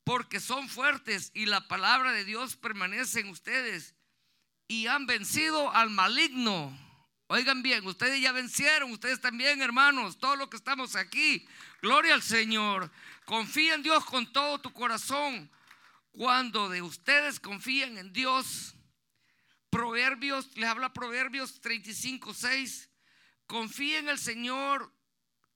porque 0.04 0.38
son 0.38 0.68
fuertes 0.68 1.30
y 1.32 1.46
la 1.46 1.66
palabra 1.66 2.12
de 2.12 2.26
Dios 2.26 2.56
permanece 2.56 3.20
en 3.20 3.30
ustedes 3.30 3.94
y 4.68 4.88
han 4.88 5.06
vencido 5.06 5.74
al 5.74 5.88
maligno. 5.88 6.78
Oigan 7.28 7.62
bien, 7.62 7.86
ustedes 7.86 8.20
ya 8.20 8.32
vencieron, 8.32 8.92
ustedes 8.92 9.22
también, 9.22 9.62
hermanos, 9.62 10.18
todos 10.18 10.36
los 10.36 10.50
que 10.50 10.58
estamos 10.58 10.94
aquí. 10.94 11.48
Gloria 11.80 12.12
al 12.12 12.22
Señor. 12.22 12.92
Confía 13.24 13.72
en 13.72 13.82
Dios 13.82 14.04
con 14.04 14.30
todo 14.30 14.60
tu 14.60 14.74
corazón 14.74 15.50
cuando 16.12 16.68
de 16.68 16.82
ustedes 16.82 17.40
confían 17.40 17.98
en 17.98 18.12
Dios, 18.12 18.76
Proverbios, 19.70 20.54
les 20.56 20.68
habla 20.68 20.92
Proverbios 20.92 21.60
35, 21.60 22.34
6, 22.34 22.90
confía 23.46 23.98
en 23.98 24.08
el 24.10 24.18
Señor 24.18 24.92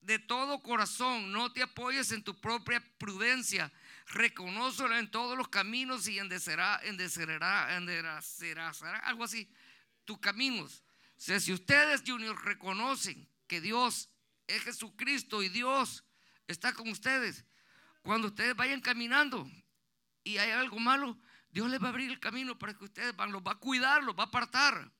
de 0.01 0.19
todo 0.19 0.63
corazón, 0.63 1.33
no 1.33 1.53
te 1.53 1.63
apoyes 1.63 2.13
en 2.13 2.23
tu 2.23 2.41
propia 2.41 2.83
prudencia, 2.97 3.71
reconócelo 4.07 4.97
en 4.97 5.11
todos 5.11 5.37
los 5.37 5.49
caminos 5.49 6.09
y 6.09 6.19
endecerá, 6.19 6.81
endecerá, 6.85 7.77
endecerá, 7.77 8.71
algo 9.03 9.25
así, 9.25 9.51
tus 10.05 10.19
caminos. 10.19 10.83
O 11.19 11.21
sea, 11.21 11.39
si 11.39 11.53
ustedes, 11.53 12.03
Junior, 12.07 12.43
reconocen 12.45 13.29
que 13.47 13.61
Dios 13.61 14.09
es 14.47 14.63
Jesucristo 14.63 15.43
y 15.43 15.49
Dios 15.49 16.05
está 16.47 16.73
con 16.73 16.89
ustedes, 16.89 17.45
cuando 18.03 18.29
ustedes 18.29 18.55
vayan 18.55 18.81
caminando, 18.81 19.51
y 20.27 20.39
hay 20.39 20.51
algo 20.51 20.81
malo, 20.81 21.17
Dios 21.51 21.71
les 21.71 21.81
va 21.81 21.87
a 21.87 21.91
abrir 21.91 22.11
el 22.11 22.19
camino 22.19 22.59
para 22.59 22.75
que 22.75 22.85
ustedes 22.85 23.15
van, 23.15 23.31
los 23.31 23.43
va 23.43 23.53
a 23.53 23.61
cuidar, 23.61 24.03
los 24.03 24.17
va 24.17 24.25
a 24.25 24.27
apartar. 24.27 24.91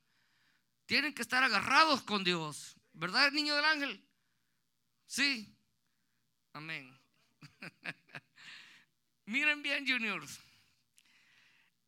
Tienen 0.87 1.13
que 1.13 1.23
estar 1.23 1.43
agarrados 1.43 2.03
con 2.03 2.23
Dios. 2.23 2.77
¿Verdad, 2.93 3.33
niño 3.33 3.57
del 3.57 3.65
ángel? 3.65 4.09
Sí. 5.05 5.53
Amén. 6.53 6.97
Miren 9.27 9.65
bien, 9.65 9.85
juniors. 9.85 10.39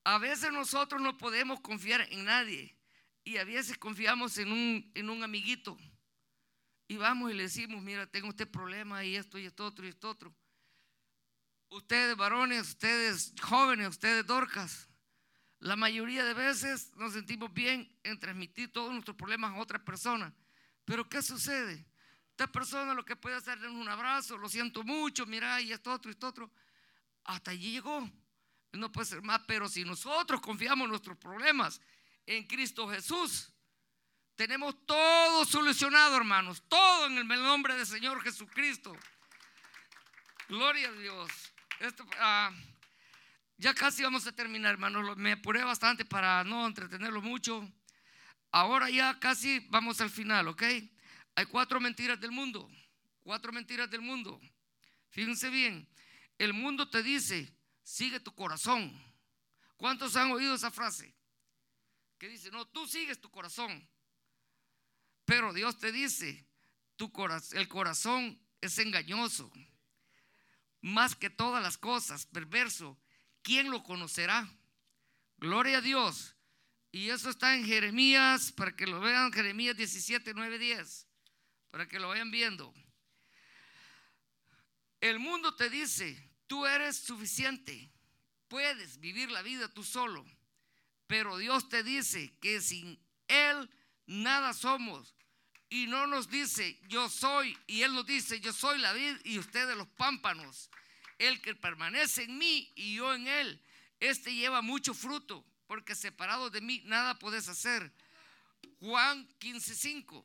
A 0.03 0.19
veces 0.19 0.51
nosotros 0.51 1.01
no 1.01 1.17
podemos 1.17 1.61
confiar 1.61 2.01
en 2.11 2.25
nadie. 2.25 2.77
Y 3.23 3.37
a 3.37 3.45
veces 3.45 3.79
confiamos 3.79 4.37
en 4.39 4.51
un, 4.51 4.91
en 4.97 5.11
un 5.11 5.23
amiguito. 5.23 5.79
Y 6.89 6.97
vamos 6.97 7.31
y 7.31 7.35
le 7.35 7.45
decimos, 7.45 7.81
mira, 7.85 8.05
tengo 8.09 8.31
este 8.31 8.47
problema 8.47 9.05
y 9.05 9.15
esto 9.15 9.39
y 9.39 9.47
esto 9.47 9.65
otro 9.65 9.87
y 9.87 9.91
esto 9.91 10.11
otro 10.11 10.35
ustedes 11.71 12.17
varones, 12.17 12.69
ustedes 12.69 13.35
jóvenes, 13.41 13.89
ustedes 13.89 14.27
dorcas, 14.27 14.89
la 15.61 15.77
mayoría 15.77 16.25
de 16.25 16.35
veces 16.35 16.93
nos 16.97 17.13
sentimos 17.13 17.53
bien 17.53 17.89
en 18.05 18.19
transmitir 18.21 18.73
todos 18.73 18.93
nuestros 18.93 19.17
problemas 19.17 19.53
a 19.53 19.59
otra 19.59 19.85
persona. 19.85 20.33
Pero 20.85 21.09
¿qué 21.09 21.21
sucede? 21.21 21.85
Esta 22.31 22.47
persona 22.47 22.95
lo 22.95 23.05
que 23.05 23.17
puede 23.17 23.37
hacer 23.37 23.59
es 23.59 23.65
un 23.65 23.89
abrazo, 23.89 24.39
lo 24.39 24.49
siento 24.49 24.85
mucho, 24.85 25.27
mira, 25.27 25.61
y 25.61 25.73
esto 25.73 25.91
otro, 25.93 26.11
y 26.11 26.13
esto 26.13 26.29
otro. 26.29 26.53
Hasta 27.25 27.51
allí 27.51 27.73
llegó. 27.73 28.09
No 28.73 28.93
puede 28.93 29.07
ser 29.07 29.23
más, 29.23 29.41
pero 29.47 29.69
si 29.69 29.85
nosotros 29.85 30.41
confiamos 30.41 30.89
nuestros 30.89 31.19
problemas 31.19 31.81
en 32.27 32.47
Cristo 32.47 32.89
Jesús, 32.89 33.53
Tenemos 34.37 34.87
todo 34.87 35.45
solucionado, 35.45 36.17
hermanos. 36.17 36.63
Todo 36.69 37.07
en 37.07 37.19
el 37.19 37.27
nombre 37.27 37.75
del 37.75 37.85
Señor 37.85 38.23
Jesucristo. 38.23 38.97
Gloria 40.49 40.91
a 40.91 40.93
Dios. 40.93 41.29
Ah, 42.19 42.53
ya 43.57 43.75
casi 43.75 44.03
vamos 44.03 44.27
a 44.27 44.33
terminar, 44.33 44.73
hermanos. 44.73 45.17
Me 45.17 45.33
apuré 45.33 45.63
bastante 45.63 46.05
para 46.05 46.43
no 46.45 46.67
entretenerlo 46.67 47.23
mucho. 47.23 47.71
Ahora 48.51 48.91
ya 48.91 49.19
casi 49.21 49.61
vamos 49.71 50.01
al 50.01 50.11
final, 50.11 50.49
¿ok? 50.49 50.63
Hay 51.37 51.47
cuatro 51.47 51.81
mentiras 51.81 52.21
del 52.21 52.33
mundo. 52.33 52.69
Cuatro 53.23 53.53
mentiras 53.53 53.91
del 53.91 54.01
mundo. 54.01 54.41
Fíjense 55.11 55.51
bien. 55.51 55.89
El 56.37 56.53
mundo 56.53 56.89
te 56.89 57.03
dice, 57.03 57.53
sigue 57.83 58.21
tu 58.21 58.35
corazón. 58.35 58.93
¿Cuántos 59.77 60.17
han 60.17 60.31
oído 60.33 60.55
esa 60.55 60.71
frase? 60.71 61.15
Que 62.19 62.29
dice, 62.29 62.51
no, 62.51 62.67
tú 62.67 62.87
sigues 62.89 63.21
tu 63.21 63.31
corazón. 63.31 63.89
Pero 65.25 65.53
Dios 65.53 65.79
te 65.79 65.93
dice, 65.93 66.45
tu 66.97 67.13
el 67.53 67.69
corazón 67.69 68.41
es 68.61 68.79
engañoso. 68.79 69.53
Más 70.81 71.17
que 71.17 71.31
todas 71.31 71.63
las 71.63 71.79
cosas, 71.79 72.27
perverso. 72.27 72.99
¿Quién 73.43 73.71
lo 73.71 73.83
conocerá? 73.83 74.49
Gloria 75.39 75.79
a 75.79 75.81
Dios. 75.81 76.35
Y 76.91 77.11
eso 77.11 77.31
está 77.31 77.55
en 77.55 77.67
Jeremías, 77.67 78.53
para 78.53 78.75
que 78.75 78.87
lo 78.87 79.01
vean, 79.01 79.33
Jeremías 79.33 79.77
17, 79.77 80.33
9, 80.35 80.59
10, 80.59 81.07
para 81.71 81.87
que 81.87 81.99
lo 81.99 82.09
vayan 82.09 82.31
viendo. 82.31 82.73
El 85.01 85.19
mundo 85.19 85.55
te 85.55 85.71
dice, 85.71 86.31
tú 86.47 86.67
eres 86.67 86.97
suficiente, 86.97 87.93
puedes 88.49 88.99
vivir 89.01 89.31
la 89.31 89.43
vida 89.43 89.69
tú 89.69 89.85
solo, 89.85 90.25
pero 91.07 91.37
Dios 91.37 91.69
te 91.69 91.83
dice 91.83 92.37
que 92.41 92.61
sin 92.61 92.99
Él 93.29 93.71
nada 94.07 94.55
somos. 94.55 95.15
Y 95.71 95.87
no 95.87 96.07
nos 96.07 96.29
dice, 96.31 96.81
yo 96.89 97.09
soy, 97.09 97.57
y 97.67 97.83
Él 97.83 97.93
nos 97.93 98.07
dice, 98.07 98.41
yo 98.41 98.53
soy 98.53 98.79
la 98.79 98.93
vid 98.93 99.17
y 99.25 99.39
ustedes 99.39 99.77
los 99.77 99.89
pámpanos. 99.89 100.71
El 101.19 101.43
que 101.43 101.55
permanece 101.55 102.23
en 102.25 102.39
mí 102.39 102.73
y 102.75 102.95
yo 102.95 103.15
en 103.15 103.27
Él, 103.27 103.61
este 104.01 104.33
lleva 104.33 104.63
mucho 104.63 104.95
fruto 104.95 105.45
porque 105.69 105.95
separado 105.95 106.51
de 106.51 106.61
mí 106.61 106.83
nada 106.87 107.19
puedes 107.19 107.49
hacer. 107.49 107.93
Juan 108.81 109.29
15:5. 109.39 110.25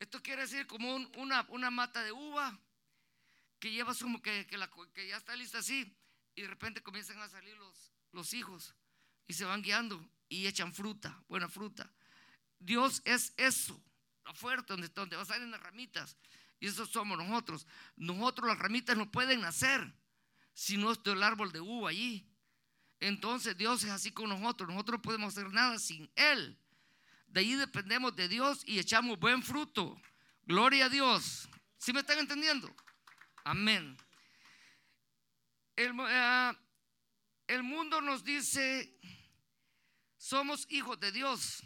Esto 0.00 0.20
quiere 0.20 0.42
decir 0.42 0.66
como 0.66 0.96
una, 1.16 1.46
una, 1.50 1.70
mata 1.70 2.02
de 2.02 2.10
uva 2.10 2.58
que 3.60 3.70
llevas 3.70 3.98
como 3.98 4.20
que, 4.20 4.46
que, 4.46 5.08
ya 5.08 5.16
está 5.16 5.36
lista 5.36 5.58
así 5.58 5.94
y 6.34 6.42
de 6.42 6.48
repente 6.48 6.82
comienzan 6.82 7.20
a 7.20 7.28
salir 7.28 7.56
los, 7.56 7.92
los 8.10 8.32
hijos 8.34 8.74
y 9.28 9.34
se 9.34 9.44
van 9.44 9.62
guiando 9.62 10.04
y 10.28 10.46
echan 10.46 10.74
fruta, 10.74 11.22
buena 11.28 11.48
fruta. 11.48 11.92
Dios 12.58 13.02
es 13.04 13.32
eso, 13.36 13.80
la 13.84 13.91
fuerte 14.34 14.72
donde, 14.72 14.88
donde 14.88 15.16
va 15.16 15.22
a 15.22 15.26
salir 15.26 15.48
las 15.48 15.60
ramitas. 15.60 16.16
Y 16.60 16.68
eso 16.68 16.86
somos 16.86 17.18
nosotros. 17.18 17.66
Nosotros 17.96 18.46
las 18.46 18.58
ramitas 18.58 18.96
no 18.96 19.10
pueden 19.10 19.40
nacer 19.40 19.92
si 20.54 20.76
no 20.76 20.92
está 20.92 21.12
el 21.12 21.22
árbol 21.22 21.50
de 21.52 21.60
uva 21.60 21.90
allí. 21.90 22.28
Entonces 23.00 23.56
Dios 23.56 23.82
es 23.82 23.90
así 23.90 24.12
con 24.12 24.28
nosotros. 24.28 24.68
Nosotros 24.68 24.98
no 24.98 25.02
podemos 25.02 25.36
hacer 25.36 25.52
nada 25.52 25.78
sin 25.78 26.08
Él. 26.14 26.56
De 27.26 27.40
ahí 27.40 27.54
dependemos 27.54 28.14
de 28.14 28.28
Dios 28.28 28.62
y 28.66 28.78
echamos 28.78 29.18
buen 29.18 29.42
fruto. 29.42 30.00
Gloria 30.44 30.86
a 30.86 30.88
Dios. 30.88 31.48
¿Sí 31.78 31.92
me 31.92 32.00
están 32.00 32.18
entendiendo? 32.18 32.72
Amén. 33.42 33.96
El, 35.74 35.92
eh, 35.98 36.52
el 37.48 37.62
mundo 37.62 38.00
nos 38.00 38.22
dice, 38.22 38.96
somos 40.16 40.66
hijos 40.70 41.00
de 41.00 41.10
Dios. 41.10 41.62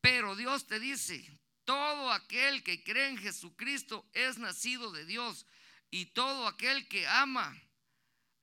Pero 0.00 0.36
Dios 0.36 0.66
te 0.66 0.80
dice, 0.80 1.40
todo 1.64 2.10
aquel 2.12 2.62
que 2.62 2.82
cree 2.82 3.08
en 3.08 3.18
Jesucristo 3.18 4.08
es 4.12 4.38
nacido 4.38 4.92
de 4.92 5.04
Dios. 5.04 5.46
Y 5.90 6.06
todo 6.06 6.46
aquel 6.46 6.88
que 6.88 7.06
ama 7.06 7.60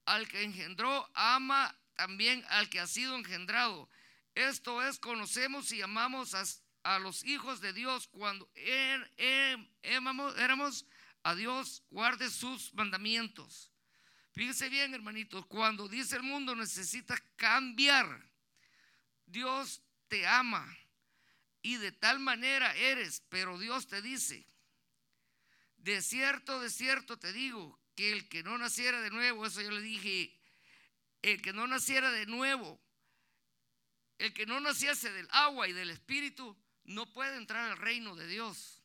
al 0.06 0.28
que 0.28 0.44
engendró, 0.44 1.10
ama 1.14 1.76
también 1.96 2.44
al 2.50 2.70
que 2.70 2.80
ha 2.80 2.88
sido 2.88 3.16
engendrado. 3.16 3.90
Esto 4.36 4.84
es, 4.84 5.00
conocemos 5.00 5.72
y 5.72 5.82
amamos 5.82 6.36
a, 6.36 7.00
los 7.00 7.26
hijos 7.26 7.60
de 7.60 7.74
Dios 7.74 8.08
cuando 8.08 8.50
er, 8.56 9.12
er, 9.18 9.60
éramos 9.82 10.86
a 11.24 11.36
Dios, 11.36 11.84
guarde 11.90 12.30
sus 12.30 12.74
mandamientos. 12.74 13.72
Fíjense 14.32 14.70
bien, 14.70 14.94
hermanitos, 14.94 15.46
cuando 15.48 15.90
dice 15.90 16.16
el 16.16 16.24
mundo 16.24 16.56
necesita 16.56 17.22
cambiar, 17.36 18.30
Dios 19.26 19.82
te 20.08 20.26
ama 20.26 20.66
y 21.62 21.78
de 21.78 21.92
tal 21.92 22.20
manera 22.20 22.76
eres, 22.76 23.24
pero 23.30 23.58
Dios 23.58 23.88
te 23.88 24.02
dice, 24.02 24.48
de 25.78 26.02
cierto, 26.02 26.60
de 26.60 26.70
cierto 26.70 27.18
te 27.18 27.34
digo, 27.34 27.80
que 27.96 28.12
el 28.12 28.30
que 28.30 28.44
no 28.44 28.58
naciera 28.58 29.02
de 29.02 29.10
nuevo, 29.10 29.46
eso 29.46 29.62
yo 29.62 29.72
le 29.72 29.82
dije, 29.82 30.40
el 31.24 31.42
que 31.42 31.52
no 31.52 31.66
naciera 31.66 32.12
de 32.12 32.28
nuevo, 32.28 32.80
el 34.20 34.34
que 34.34 34.46
no 34.46 34.60
naciese 34.60 35.12
del 35.12 35.28
agua 35.32 35.68
y 35.68 35.74
del 35.74 35.90
espíritu, 35.90 36.56
no 36.84 37.12
puede 37.12 37.38
entrar 37.38 37.72
al 37.72 37.78
reino 37.78 38.16
de 38.16 38.28
Dios. 38.28 38.84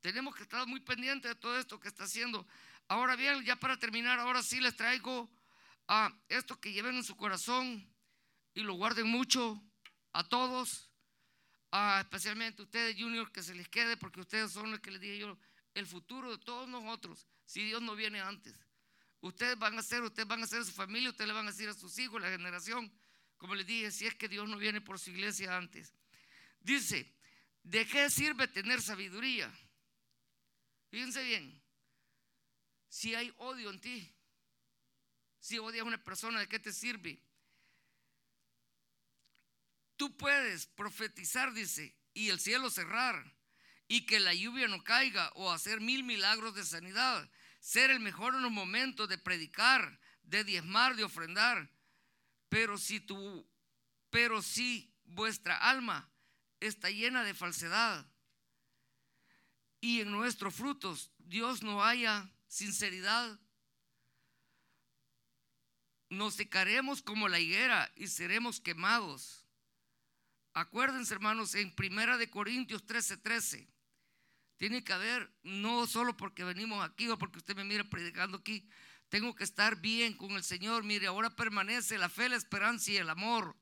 Tenemos 0.00 0.34
que 0.34 0.42
estar 0.42 0.66
muy 0.66 0.80
pendientes 0.80 1.30
de 1.30 1.34
todo 1.36 1.58
esto 1.58 1.80
que 1.80 1.88
está 1.88 2.04
haciendo. 2.04 2.46
Ahora 2.88 3.16
bien, 3.16 3.42
ya 3.44 3.56
para 3.56 3.78
terminar, 3.78 4.18
ahora 4.18 4.42
sí 4.42 4.60
les 4.60 4.76
traigo 4.76 5.30
a 5.88 6.12
esto 6.28 6.60
que 6.60 6.72
lleven 6.72 6.96
en 6.96 7.04
su 7.04 7.16
corazón 7.16 7.88
y 8.52 8.60
lo 8.62 8.74
guarden 8.74 9.06
mucho 9.06 9.62
a 10.12 10.24
todos, 10.24 10.90
especialmente 12.00 12.62
a 12.62 12.64
ustedes, 12.64 12.96
Junior, 12.96 13.30
que 13.32 13.42
se 13.42 13.54
les 13.54 13.68
quede, 13.68 13.96
porque 13.96 14.20
ustedes 14.20 14.52
son 14.52 14.70
los 14.70 14.80
que 14.80 14.90
les 14.90 15.00
dije 15.00 15.18
yo, 15.18 15.38
el 15.74 15.86
futuro 15.86 16.36
de 16.36 16.38
todos 16.44 16.68
nosotros 16.68 17.26
si 17.44 17.64
Dios 17.64 17.82
no 17.82 17.94
viene 17.94 18.20
antes. 18.20 18.54
Ustedes 19.20 19.58
van 19.58 19.78
a 19.78 19.82
ser, 19.82 20.02
ustedes 20.02 20.28
van 20.28 20.42
a 20.42 20.46
ser 20.46 20.64
su 20.64 20.72
familia, 20.72 21.10
ustedes 21.10 21.28
le 21.28 21.34
van 21.34 21.46
a 21.46 21.50
decir 21.50 21.68
a 21.68 21.74
sus 21.74 21.98
hijos, 21.98 22.20
la 22.20 22.30
generación, 22.30 22.92
como 23.36 23.54
les 23.54 23.66
dije, 23.66 23.90
si 23.90 24.06
es 24.06 24.14
que 24.14 24.28
Dios 24.28 24.48
no 24.48 24.58
viene 24.58 24.80
por 24.80 24.98
su 24.98 25.10
iglesia 25.10 25.56
antes. 25.56 25.94
Dice, 26.60 27.12
¿de 27.62 27.86
qué 27.86 28.10
sirve 28.10 28.48
tener 28.48 28.80
sabiduría? 28.80 29.52
Fíjense 30.90 31.24
bien, 31.24 31.62
si 32.88 33.14
hay 33.14 33.32
odio 33.38 33.70
en 33.70 33.80
ti, 33.80 34.14
si 35.40 35.58
odias 35.58 35.84
a 35.84 35.88
una 35.88 36.02
persona, 36.02 36.40
¿de 36.40 36.48
qué 36.48 36.58
te 36.58 36.72
sirve? 36.72 37.20
Tú 39.96 40.16
puedes 40.16 40.66
profetizar, 40.66 41.52
dice, 41.52 41.96
y 42.14 42.30
el 42.30 42.40
cielo 42.40 42.70
cerrar 42.70 43.34
y 43.88 44.06
que 44.06 44.20
la 44.20 44.34
lluvia 44.34 44.68
no 44.68 44.82
caiga 44.82 45.30
o 45.34 45.50
hacer 45.52 45.80
mil 45.80 46.04
milagros 46.04 46.54
de 46.54 46.64
sanidad, 46.64 47.28
ser 47.60 47.90
el 47.90 48.00
mejor 48.00 48.34
en 48.34 48.42
los 48.42 48.50
momentos 48.50 49.08
de 49.08 49.18
predicar, 49.18 50.00
de 50.22 50.44
diezmar, 50.44 50.96
de 50.96 51.04
ofrendar. 51.04 51.70
Pero 52.48 52.78
si 52.78 53.00
tú, 53.00 53.46
pero 54.10 54.42
si 54.42 54.92
vuestra 55.04 55.56
alma 55.56 56.10
está 56.60 56.90
llena 56.90 57.24
de 57.24 57.34
falsedad 57.34 58.06
y 59.80 60.00
en 60.00 60.10
nuestros 60.10 60.54
frutos 60.54 61.10
Dios 61.18 61.62
no 61.62 61.84
haya 61.84 62.30
sinceridad, 62.48 63.38
nos 66.08 66.34
secaremos 66.34 67.02
como 67.02 67.28
la 67.28 67.40
higuera 67.40 67.92
y 67.96 68.06
seremos 68.06 68.60
quemados. 68.60 69.43
Acuérdense, 70.54 71.12
hermanos, 71.12 71.56
en 71.56 71.74
Primera 71.74 72.16
de 72.16 72.30
Corintios 72.30 72.86
13:13. 72.86 73.22
13, 73.22 73.68
tiene 74.56 74.84
que 74.84 74.92
haber, 74.92 75.30
no 75.42 75.86
solo 75.86 76.16
porque 76.16 76.44
venimos 76.44 76.82
aquí 76.84 77.08
o 77.08 77.18
porque 77.18 77.38
usted 77.38 77.56
me 77.56 77.64
mira 77.64 77.82
predicando 77.84 78.38
aquí, 78.38 78.68
tengo 79.08 79.34
que 79.34 79.42
estar 79.44 79.80
bien 79.80 80.16
con 80.16 80.30
el 80.32 80.44
Señor. 80.44 80.84
Mire, 80.84 81.08
ahora 81.08 81.34
permanece 81.34 81.98
la 81.98 82.08
fe, 82.08 82.28
la 82.28 82.36
esperanza 82.36 82.92
y 82.92 82.96
el 82.96 83.10
amor. 83.10 83.56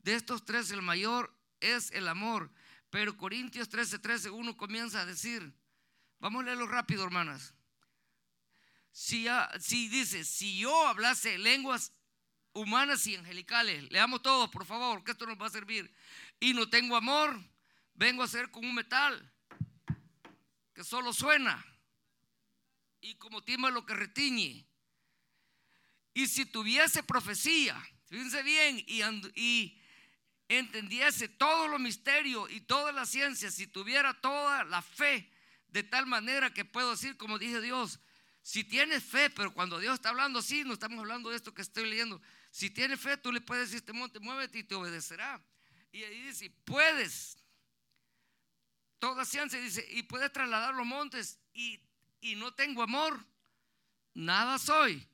De 0.00 0.14
estos 0.14 0.44
tres, 0.44 0.72
el 0.72 0.82
mayor 0.82 1.32
es 1.60 1.92
el 1.92 2.08
amor. 2.08 2.50
Pero 2.90 3.16
Corintios 3.16 3.68
13, 3.68 4.00
13, 4.00 4.30
uno 4.30 4.56
comienza 4.56 5.00
a 5.00 5.06
decir, 5.06 5.54
vamos 6.18 6.42
a 6.42 6.46
leerlo 6.46 6.66
rápido, 6.66 7.04
hermanas. 7.04 7.54
Si, 8.90 9.26
si 9.60 9.88
dice, 9.88 10.24
si 10.24 10.58
yo 10.58 10.88
hablase 10.88 11.38
lenguas 11.38 11.92
humanas 12.54 13.06
y 13.06 13.16
angelicales, 13.16 13.90
leamos 13.90 14.22
todos, 14.22 14.50
por 14.50 14.66
favor, 14.66 15.02
que 15.04 15.12
esto 15.12 15.26
nos 15.26 15.40
va 15.40 15.46
a 15.46 15.50
servir. 15.50 15.92
Y 16.40 16.54
no 16.54 16.68
tengo 16.68 16.96
amor, 16.96 17.38
vengo 17.94 18.22
a 18.22 18.28
ser 18.28 18.50
como 18.50 18.68
un 18.68 18.74
metal 18.74 19.32
que 20.74 20.84
solo 20.84 21.12
suena 21.12 21.64
y 23.00 23.14
como 23.16 23.42
lo 23.70 23.84
que 23.84 23.94
retiñe. 23.94 24.66
Y 26.14 26.26
si 26.26 26.46
tuviese 26.46 27.02
profecía, 27.02 27.80
fíjense 28.06 28.42
bien, 28.42 28.84
y, 29.34 29.78
entendiese 30.48 31.28
todo 31.28 31.66
lo 31.68 31.78
misterio 31.78 32.46
y 32.48 32.60
toda 32.60 32.92
la 32.92 33.06
ciencia, 33.06 33.50
si 33.50 33.66
tuviera 33.66 34.20
toda 34.20 34.64
la 34.64 34.82
fe, 34.82 35.30
de 35.68 35.82
tal 35.82 36.04
manera 36.06 36.52
que 36.52 36.66
puedo 36.66 36.90
decir, 36.90 37.16
como 37.16 37.38
dije 37.38 37.62
Dios, 37.62 38.00
si 38.42 38.64
tienes 38.64 39.04
fe, 39.04 39.30
pero 39.30 39.54
cuando 39.54 39.78
Dios 39.78 39.94
está 39.94 40.08
hablando 40.08 40.40
así, 40.40 40.64
no 40.64 40.74
estamos 40.74 40.98
hablando 40.98 41.30
de 41.30 41.36
esto 41.36 41.54
que 41.54 41.62
estoy 41.62 41.88
leyendo. 41.88 42.20
Si 42.50 42.70
tienes 42.70 43.00
fe, 43.00 43.16
tú 43.16 43.30
le 43.30 43.40
puedes 43.40 43.68
decir, 43.68 43.78
este 43.78 43.92
monte, 43.92 44.18
muévete 44.18 44.58
y 44.58 44.64
te 44.64 44.74
obedecerá. 44.74 45.40
Y 45.92 46.02
ahí 46.02 46.22
dice, 46.22 46.50
puedes. 46.64 47.38
Toda 48.98 49.24
ciencia 49.24 49.60
dice, 49.60 49.86
y 49.90 50.02
puedes 50.02 50.32
trasladar 50.32 50.74
los 50.74 50.86
montes 50.86 51.38
y, 51.54 51.80
y 52.20 52.34
no 52.34 52.52
tengo 52.54 52.82
amor, 52.82 53.24
nada 54.14 54.58
soy. 54.58 55.06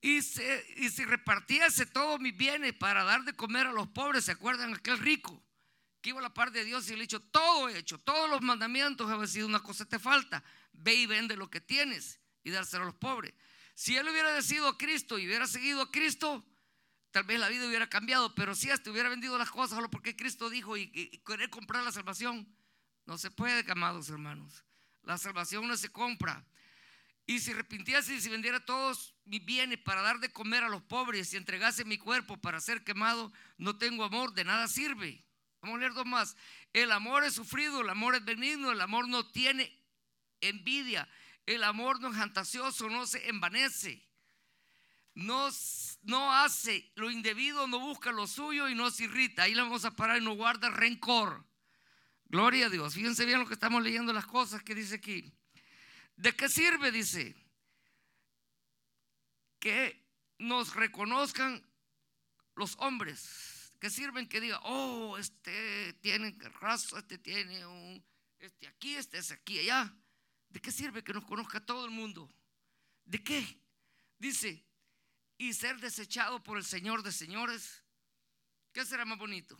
Y, 0.00 0.22
se, 0.22 0.66
y 0.76 0.90
si 0.90 1.04
repartiese 1.04 1.86
todos 1.86 2.20
mis 2.20 2.36
bienes 2.36 2.74
para 2.74 3.04
dar 3.04 3.22
de 3.24 3.34
comer 3.34 3.68
a 3.68 3.72
los 3.72 3.88
pobres, 3.88 4.24
¿se 4.24 4.32
acuerdan 4.32 4.74
aquel 4.74 4.98
rico? 4.98 5.43
Que 6.04 6.10
iba 6.10 6.20
la 6.20 6.34
par 6.34 6.52
de 6.52 6.66
Dios 6.66 6.86
y 6.90 6.96
le 6.96 7.00
dicho, 7.00 7.18
todo 7.18 7.70
hecho, 7.70 7.96
todos 7.96 8.28
los 8.28 8.42
mandamientos, 8.42 9.10
ha 9.10 9.26
sido 9.26 9.46
una 9.46 9.60
cosa 9.60 9.86
te 9.86 9.98
falta, 9.98 10.44
ve 10.74 10.92
y 10.92 11.06
vende 11.06 11.34
lo 11.34 11.48
que 11.48 11.62
tienes 11.62 12.20
y 12.42 12.50
dárselo 12.50 12.82
a 12.82 12.86
los 12.88 12.94
pobres. 12.96 13.32
Si 13.74 13.96
él 13.96 14.06
hubiera 14.06 14.30
decidido 14.34 14.68
a 14.68 14.76
Cristo 14.76 15.18
y 15.18 15.26
hubiera 15.26 15.46
seguido 15.46 15.80
a 15.80 15.90
Cristo, 15.90 16.44
tal 17.10 17.24
vez 17.24 17.40
la 17.40 17.48
vida 17.48 17.66
hubiera 17.66 17.88
cambiado, 17.88 18.34
pero 18.34 18.54
si 18.54 18.68
este 18.68 18.90
hubiera 18.90 19.08
vendido 19.08 19.38
las 19.38 19.50
cosas 19.50 19.76
solo 19.76 19.90
porque 19.90 20.14
Cristo 20.14 20.50
dijo 20.50 20.76
y, 20.76 20.90
y 20.92 21.16
querer 21.20 21.48
comprar 21.48 21.82
la 21.82 21.90
salvación, 21.90 22.54
no 23.06 23.16
se 23.16 23.30
puede, 23.30 23.64
amados 23.72 24.10
hermanos. 24.10 24.62
La 25.04 25.16
salvación 25.16 25.66
no 25.66 25.74
se 25.74 25.88
compra. 25.88 26.44
Y 27.24 27.38
si 27.40 27.52
arrepintiese 27.52 28.14
y 28.14 28.20
si 28.20 28.28
vendiera 28.28 28.62
todos 28.62 29.14
mis 29.24 29.42
bienes 29.42 29.78
para 29.78 30.02
dar 30.02 30.20
de 30.20 30.30
comer 30.30 30.64
a 30.64 30.68
los 30.68 30.82
pobres 30.82 31.32
y 31.32 31.38
entregase 31.38 31.86
mi 31.86 31.96
cuerpo 31.96 32.36
para 32.36 32.60
ser 32.60 32.84
quemado, 32.84 33.32
no 33.56 33.78
tengo 33.78 34.04
amor, 34.04 34.34
de 34.34 34.44
nada 34.44 34.68
sirve. 34.68 35.24
Vamos 35.64 35.78
a 35.78 35.80
leer 35.80 35.94
dos 35.94 36.04
más. 36.04 36.36
El 36.74 36.92
amor 36.92 37.24
es 37.24 37.34
sufrido, 37.34 37.80
el 37.80 37.88
amor 37.88 38.14
es 38.14 38.24
benigno, 38.24 38.70
el 38.70 38.80
amor 38.82 39.08
no 39.08 39.30
tiene 39.30 39.74
envidia, 40.42 41.08
el 41.46 41.64
amor 41.64 42.00
no 42.00 42.10
es 42.10 42.16
fantasioso, 42.16 42.90
no 42.90 43.06
se 43.06 43.28
envanece, 43.30 44.06
no, 45.14 45.48
no 46.02 46.34
hace 46.34 46.92
lo 46.96 47.10
indebido, 47.10 47.66
no 47.66 47.78
busca 47.80 48.12
lo 48.12 48.26
suyo 48.26 48.68
y 48.68 48.74
no 48.74 48.90
se 48.90 49.04
irrita. 49.04 49.44
Ahí 49.44 49.54
le 49.54 49.62
vamos 49.62 49.86
a 49.86 49.96
parar 49.96 50.20
y 50.20 50.24
no 50.24 50.34
guarda 50.34 50.68
rencor. 50.68 51.46
Gloria 52.26 52.66
a 52.66 52.68
Dios. 52.70 52.94
Fíjense 52.94 53.24
bien 53.24 53.38
lo 53.38 53.46
que 53.46 53.54
estamos 53.54 53.82
leyendo, 53.82 54.12
las 54.12 54.26
cosas 54.26 54.62
que 54.62 54.74
dice 54.74 54.96
aquí. 54.96 55.32
¿De 56.16 56.36
qué 56.36 56.48
sirve? 56.50 56.92
Dice, 56.92 57.34
que 59.58 60.06
nos 60.38 60.74
reconozcan 60.74 61.64
los 62.54 62.76
hombres, 62.80 63.53
que 63.78 63.90
sirven 63.90 64.28
que 64.28 64.40
diga, 64.40 64.60
oh, 64.64 65.16
este 65.18 65.92
tiene 65.94 66.36
raza, 66.60 66.98
este 66.98 67.18
tiene 67.18 67.66
un, 67.66 68.04
este 68.38 68.66
aquí, 68.66 68.94
este 68.94 69.18
es 69.18 69.30
aquí, 69.30 69.58
allá. 69.58 69.94
¿De 70.48 70.60
qué 70.60 70.70
sirve 70.70 71.02
que 71.02 71.12
nos 71.12 71.24
conozca 71.24 71.64
todo 71.64 71.84
el 71.84 71.90
mundo? 71.90 72.32
¿De 73.04 73.22
qué? 73.22 73.60
Dice, 74.18 74.64
y 75.36 75.52
ser 75.52 75.80
desechado 75.80 76.42
por 76.42 76.58
el 76.58 76.64
Señor 76.64 77.02
de 77.02 77.12
señores. 77.12 77.82
¿Qué 78.72 78.84
será 78.84 79.04
más 79.04 79.18
bonito? 79.18 79.58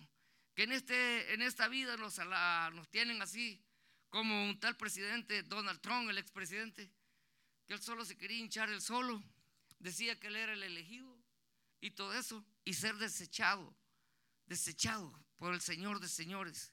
Que 0.55 0.65
en, 0.65 0.73
este, 0.73 1.35
en 1.35 1.43
esta 1.43 1.69
vida 1.69 1.97
nos, 1.97 2.19
nos 2.19 2.89
tienen 2.91 3.21
así, 3.23 3.61
como 4.09 4.49
un 4.49 4.61
tal 4.61 4.77
presidente, 4.77 5.43
Donald 5.43 5.81
Trump, 5.81 6.09
el 6.09 6.19
expresidente, 6.19 6.91
que 7.67 7.75
él 7.75 7.83
solo 7.83 8.05
se 8.05 8.17
quería 8.17 8.39
hinchar 8.39 8.71
el 8.71 8.81
solo, 8.81 9.23
decía 9.81 10.19
que 10.21 10.29
él 10.29 10.37
era 10.37 10.53
el 10.53 10.63
elegido 10.63 11.19
y 11.81 11.91
todo 11.91 12.15
eso, 12.15 12.45
y 12.65 12.75
ser 12.75 12.95
desechado, 12.97 13.77
desechado 14.47 15.13
por 15.37 15.55
el 15.55 15.61
Señor 15.61 16.01
de 16.01 16.09
señores. 16.09 16.73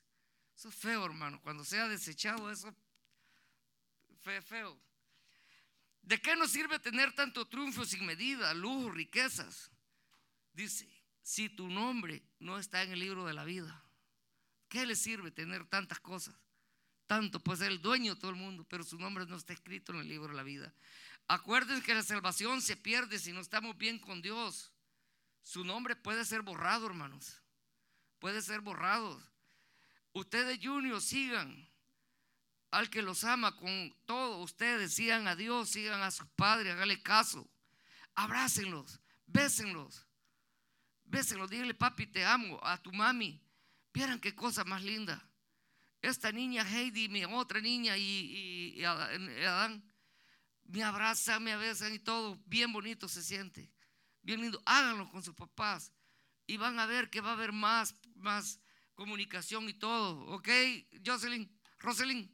Eso 0.56 0.70
es 0.70 0.76
feo, 0.76 1.06
hermano, 1.06 1.42
cuando 1.42 1.64
sea 1.64 1.88
desechado, 1.88 2.52
eso 2.52 2.76
es 4.26 4.46
feo. 4.46 4.80
¿De 6.02 6.22
qué 6.22 6.36
nos 6.36 6.52
sirve 6.52 6.80
tener 6.80 7.14
tanto 7.14 7.48
triunfo 7.48 7.86
sin 7.86 8.06
medida, 8.06 8.54
lujo, 8.54 8.92
riquezas? 8.92 9.72
Dice, 10.54 10.88
si 11.22 11.50
tu 11.50 11.68
nombre 11.68 12.24
no 12.40 12.58
está 12.60 12.84
en 12.84 12.92
el 12.92 13.00
libro 13.00 13.26
de 13.26 13.34
la 13.34 13.44
vida, 13.44 13.84
¿qué 14.68 14.86
le 14.86 14.96
sirve 14.96 15.32
tener 15.32 15.66
tantas 15.68 16.00
cosas? 16.00 16.36
tanto, 17.12 17.42
pues 17.42 17.60
el 17.60 17.82
dueño 17.82 18.16
de 18.16 18.22
todo 18.22 18.32
el 18.32 18.38
mundo, 18.38 18.66
pero 18.70 18.86
su 18.86 18.98
nombre 18.98 19.26
no 19.26 19.36
está 19.36 19.52
escrito 19.52 19.92
en 19.92 20.00
el 20.00 20.08
libro 20.08 20.30
de 20.30 20.34
la 20.34 20.44
vida. 20.44 20.74
Acuérdense 21.28 21.84
que 21.84 21.94
la 21.94 22.04
salvación 22.04 22.62
se 22.62 22.78
pierde 22.78 23.20
si 23.20 23.34
no 23.34 23.42
estamos 23.42 23.78
bien 23.78 24.00
con 24.00 24.22
Dios. 24.22 24.72
Su 25.44 25.66
nombre 25.66 25.98
puede 25.98 26.24
ser 26.24 26.42
borrado, 26.42 26.88
hermanos. 26.88 27.41
Puede 28.22 28.42
ser 28.42 28.62
borrado. 28.62 29.22
Ustedes, 30.14 30.60
juniors, 30.64 31.04
sigan 31.04 31.70
al 32.70 32.90
que 32.90 33.02
los 33.02 33.26
ama 33.26 33.58
con 33.58 33.94
todo. 34.06 34.38
Ustedes 34.38 34.94
sigan 34.94 35.28
a 35.28 35.36
Dios, 35.36 35.72
sigan 35.72 36.02
a 36.02 36.12
sus 36.12 36.28
padres, 36.38 36.72
háganle 36.72 37.04
caso. 37.04 37.46
Abrácenlos, 38.16 39.02
bésenlos. 39.26 40.08
Bésenlos, 41.04 41.50
díganle, 41.50 41.74
papi, 41.74 42.08
te 42.08 42.24
amo. 42.24 42.58
A 42.64 42.82
tu 42.82 42.94
mami. 42.94 43.44
Vieran 43.94 44.22
qué 44.22 44.34
cosa 44.34 44.64
más 44.64 44.82
linda 44.82 45.22
esta 46.02 46.32
niña 46.32 46.64
Heidi, 46.64 47.10
mi 47.10 47.24
otra 47.26 47.62
niña 47.62 47.96
y, 47.98 48.84
Adán, 48.84 49.84
me 50.66 50.84
abrazan, 50.84 51.44
me 51.44 51.56
besan 51.58 51.94
y 51.94 52.00
todo, 52.00 52.40
bien 52.46 52.74
bonito 52.74 53.08
se 53.08 53.22
siente, 53.22 53.70
bien 54.22 54.42
lindo. 54.42 54.62
Háganlo 54.66 55.10
con 55.12 55.22
sus 55.22 55.36
papás 55.36 55.92
y 56.48 56.58
van 56.58 56.80
a 56.80 56.86
ver 56.86 57.10
que 57.10 57.22
va 57.22 57.32
a 57.32 57.34
haber 57.34 57.52
más, 57.52 57.94
más 58.22 58.60
comunicación 58.96 59.68
y 59.70 59.74
todo. 59.74 60.20
¿Ok, 60.28 60.50
Jocelyn? 61.06 61.52
Roselyn. 61.80 62.34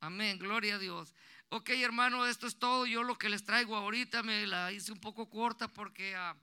Amén, 0.00 0.38
gloria 0.38 0.76
a 0.76 0.78
Dios. 0.78 1.14
Ok, 1.50 1.70
hermano, 1.70 2.26
esto 2.26 2.46
es 2.46 2.58
todo. 2.58 2.86
Yo 2.86 3.02
lo 3.02 3.18
que 3.18 3.28
les 3.28 3.44
traigo 3.44 3.76
ahorita 3.76 4.22
me 4.22 4.46
la 4.46 4.72
hice 4.72 4.92
un 4.92 5.00
poco 5.00 5.28
corta 5.28 5.68
porque 5.68 6.14
uh, 6.14 6.38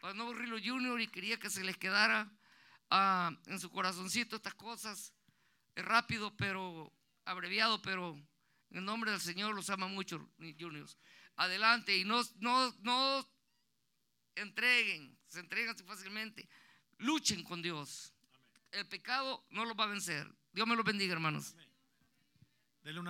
para 0.00 0.14
no 0.14 0.24
aburrirlo 0.24 0.58
Junior 0.62 1.00
y 1.00 1.08
quería 1.08 1.38
que 1.38 1.50
se 1.50 1.64
les 1.64 1.76
quedara 1.76 2.30
ah, 2.90 3.32
en 3.46 3.58
su 3.58 3.70
corazoncito 3.70 4.36
estas 4.36 4.54
cosas 4.54 5.12
rápido, 5.76 6.36
pero 6.36 6.92
abreviado, 7.24 7.80
pero 7.82 8.14
en 8.70 8.78
el 8.78 8.84
nombre 8.84 9.10
del 9.10 9.20
Señor 9.20 9.54
los 9.54 9.70
ama 9.70 9.88
mucho, 9.88 10.30
juniors. 10.58 10.98
Adelante 11.36 11.96
y 11.96 12.04
no, 12.04 12.22
no, 12.38 12.74
no 12.80 13.26
entreguen, 14.34 15.18
se 15.26 15.40
entregan 15.40 15.76
fácilmente. 15.78 16.48
Luchen 17.00 17.42
con 17.42 17.62
Dios. 17.62 18.12
El 18.72 18.86
pecado 18.86 19.44
no 19.50 19.64
los 19.64 19.76
va 19.78 19.84
a 19.84 19.88
vencer. 19.88 20.26
Dios 20.52 20.66
me 20.66 20.76
los 20.76 20.84
bendiga, 20.84 21.12
hermanos. 21.12 21.54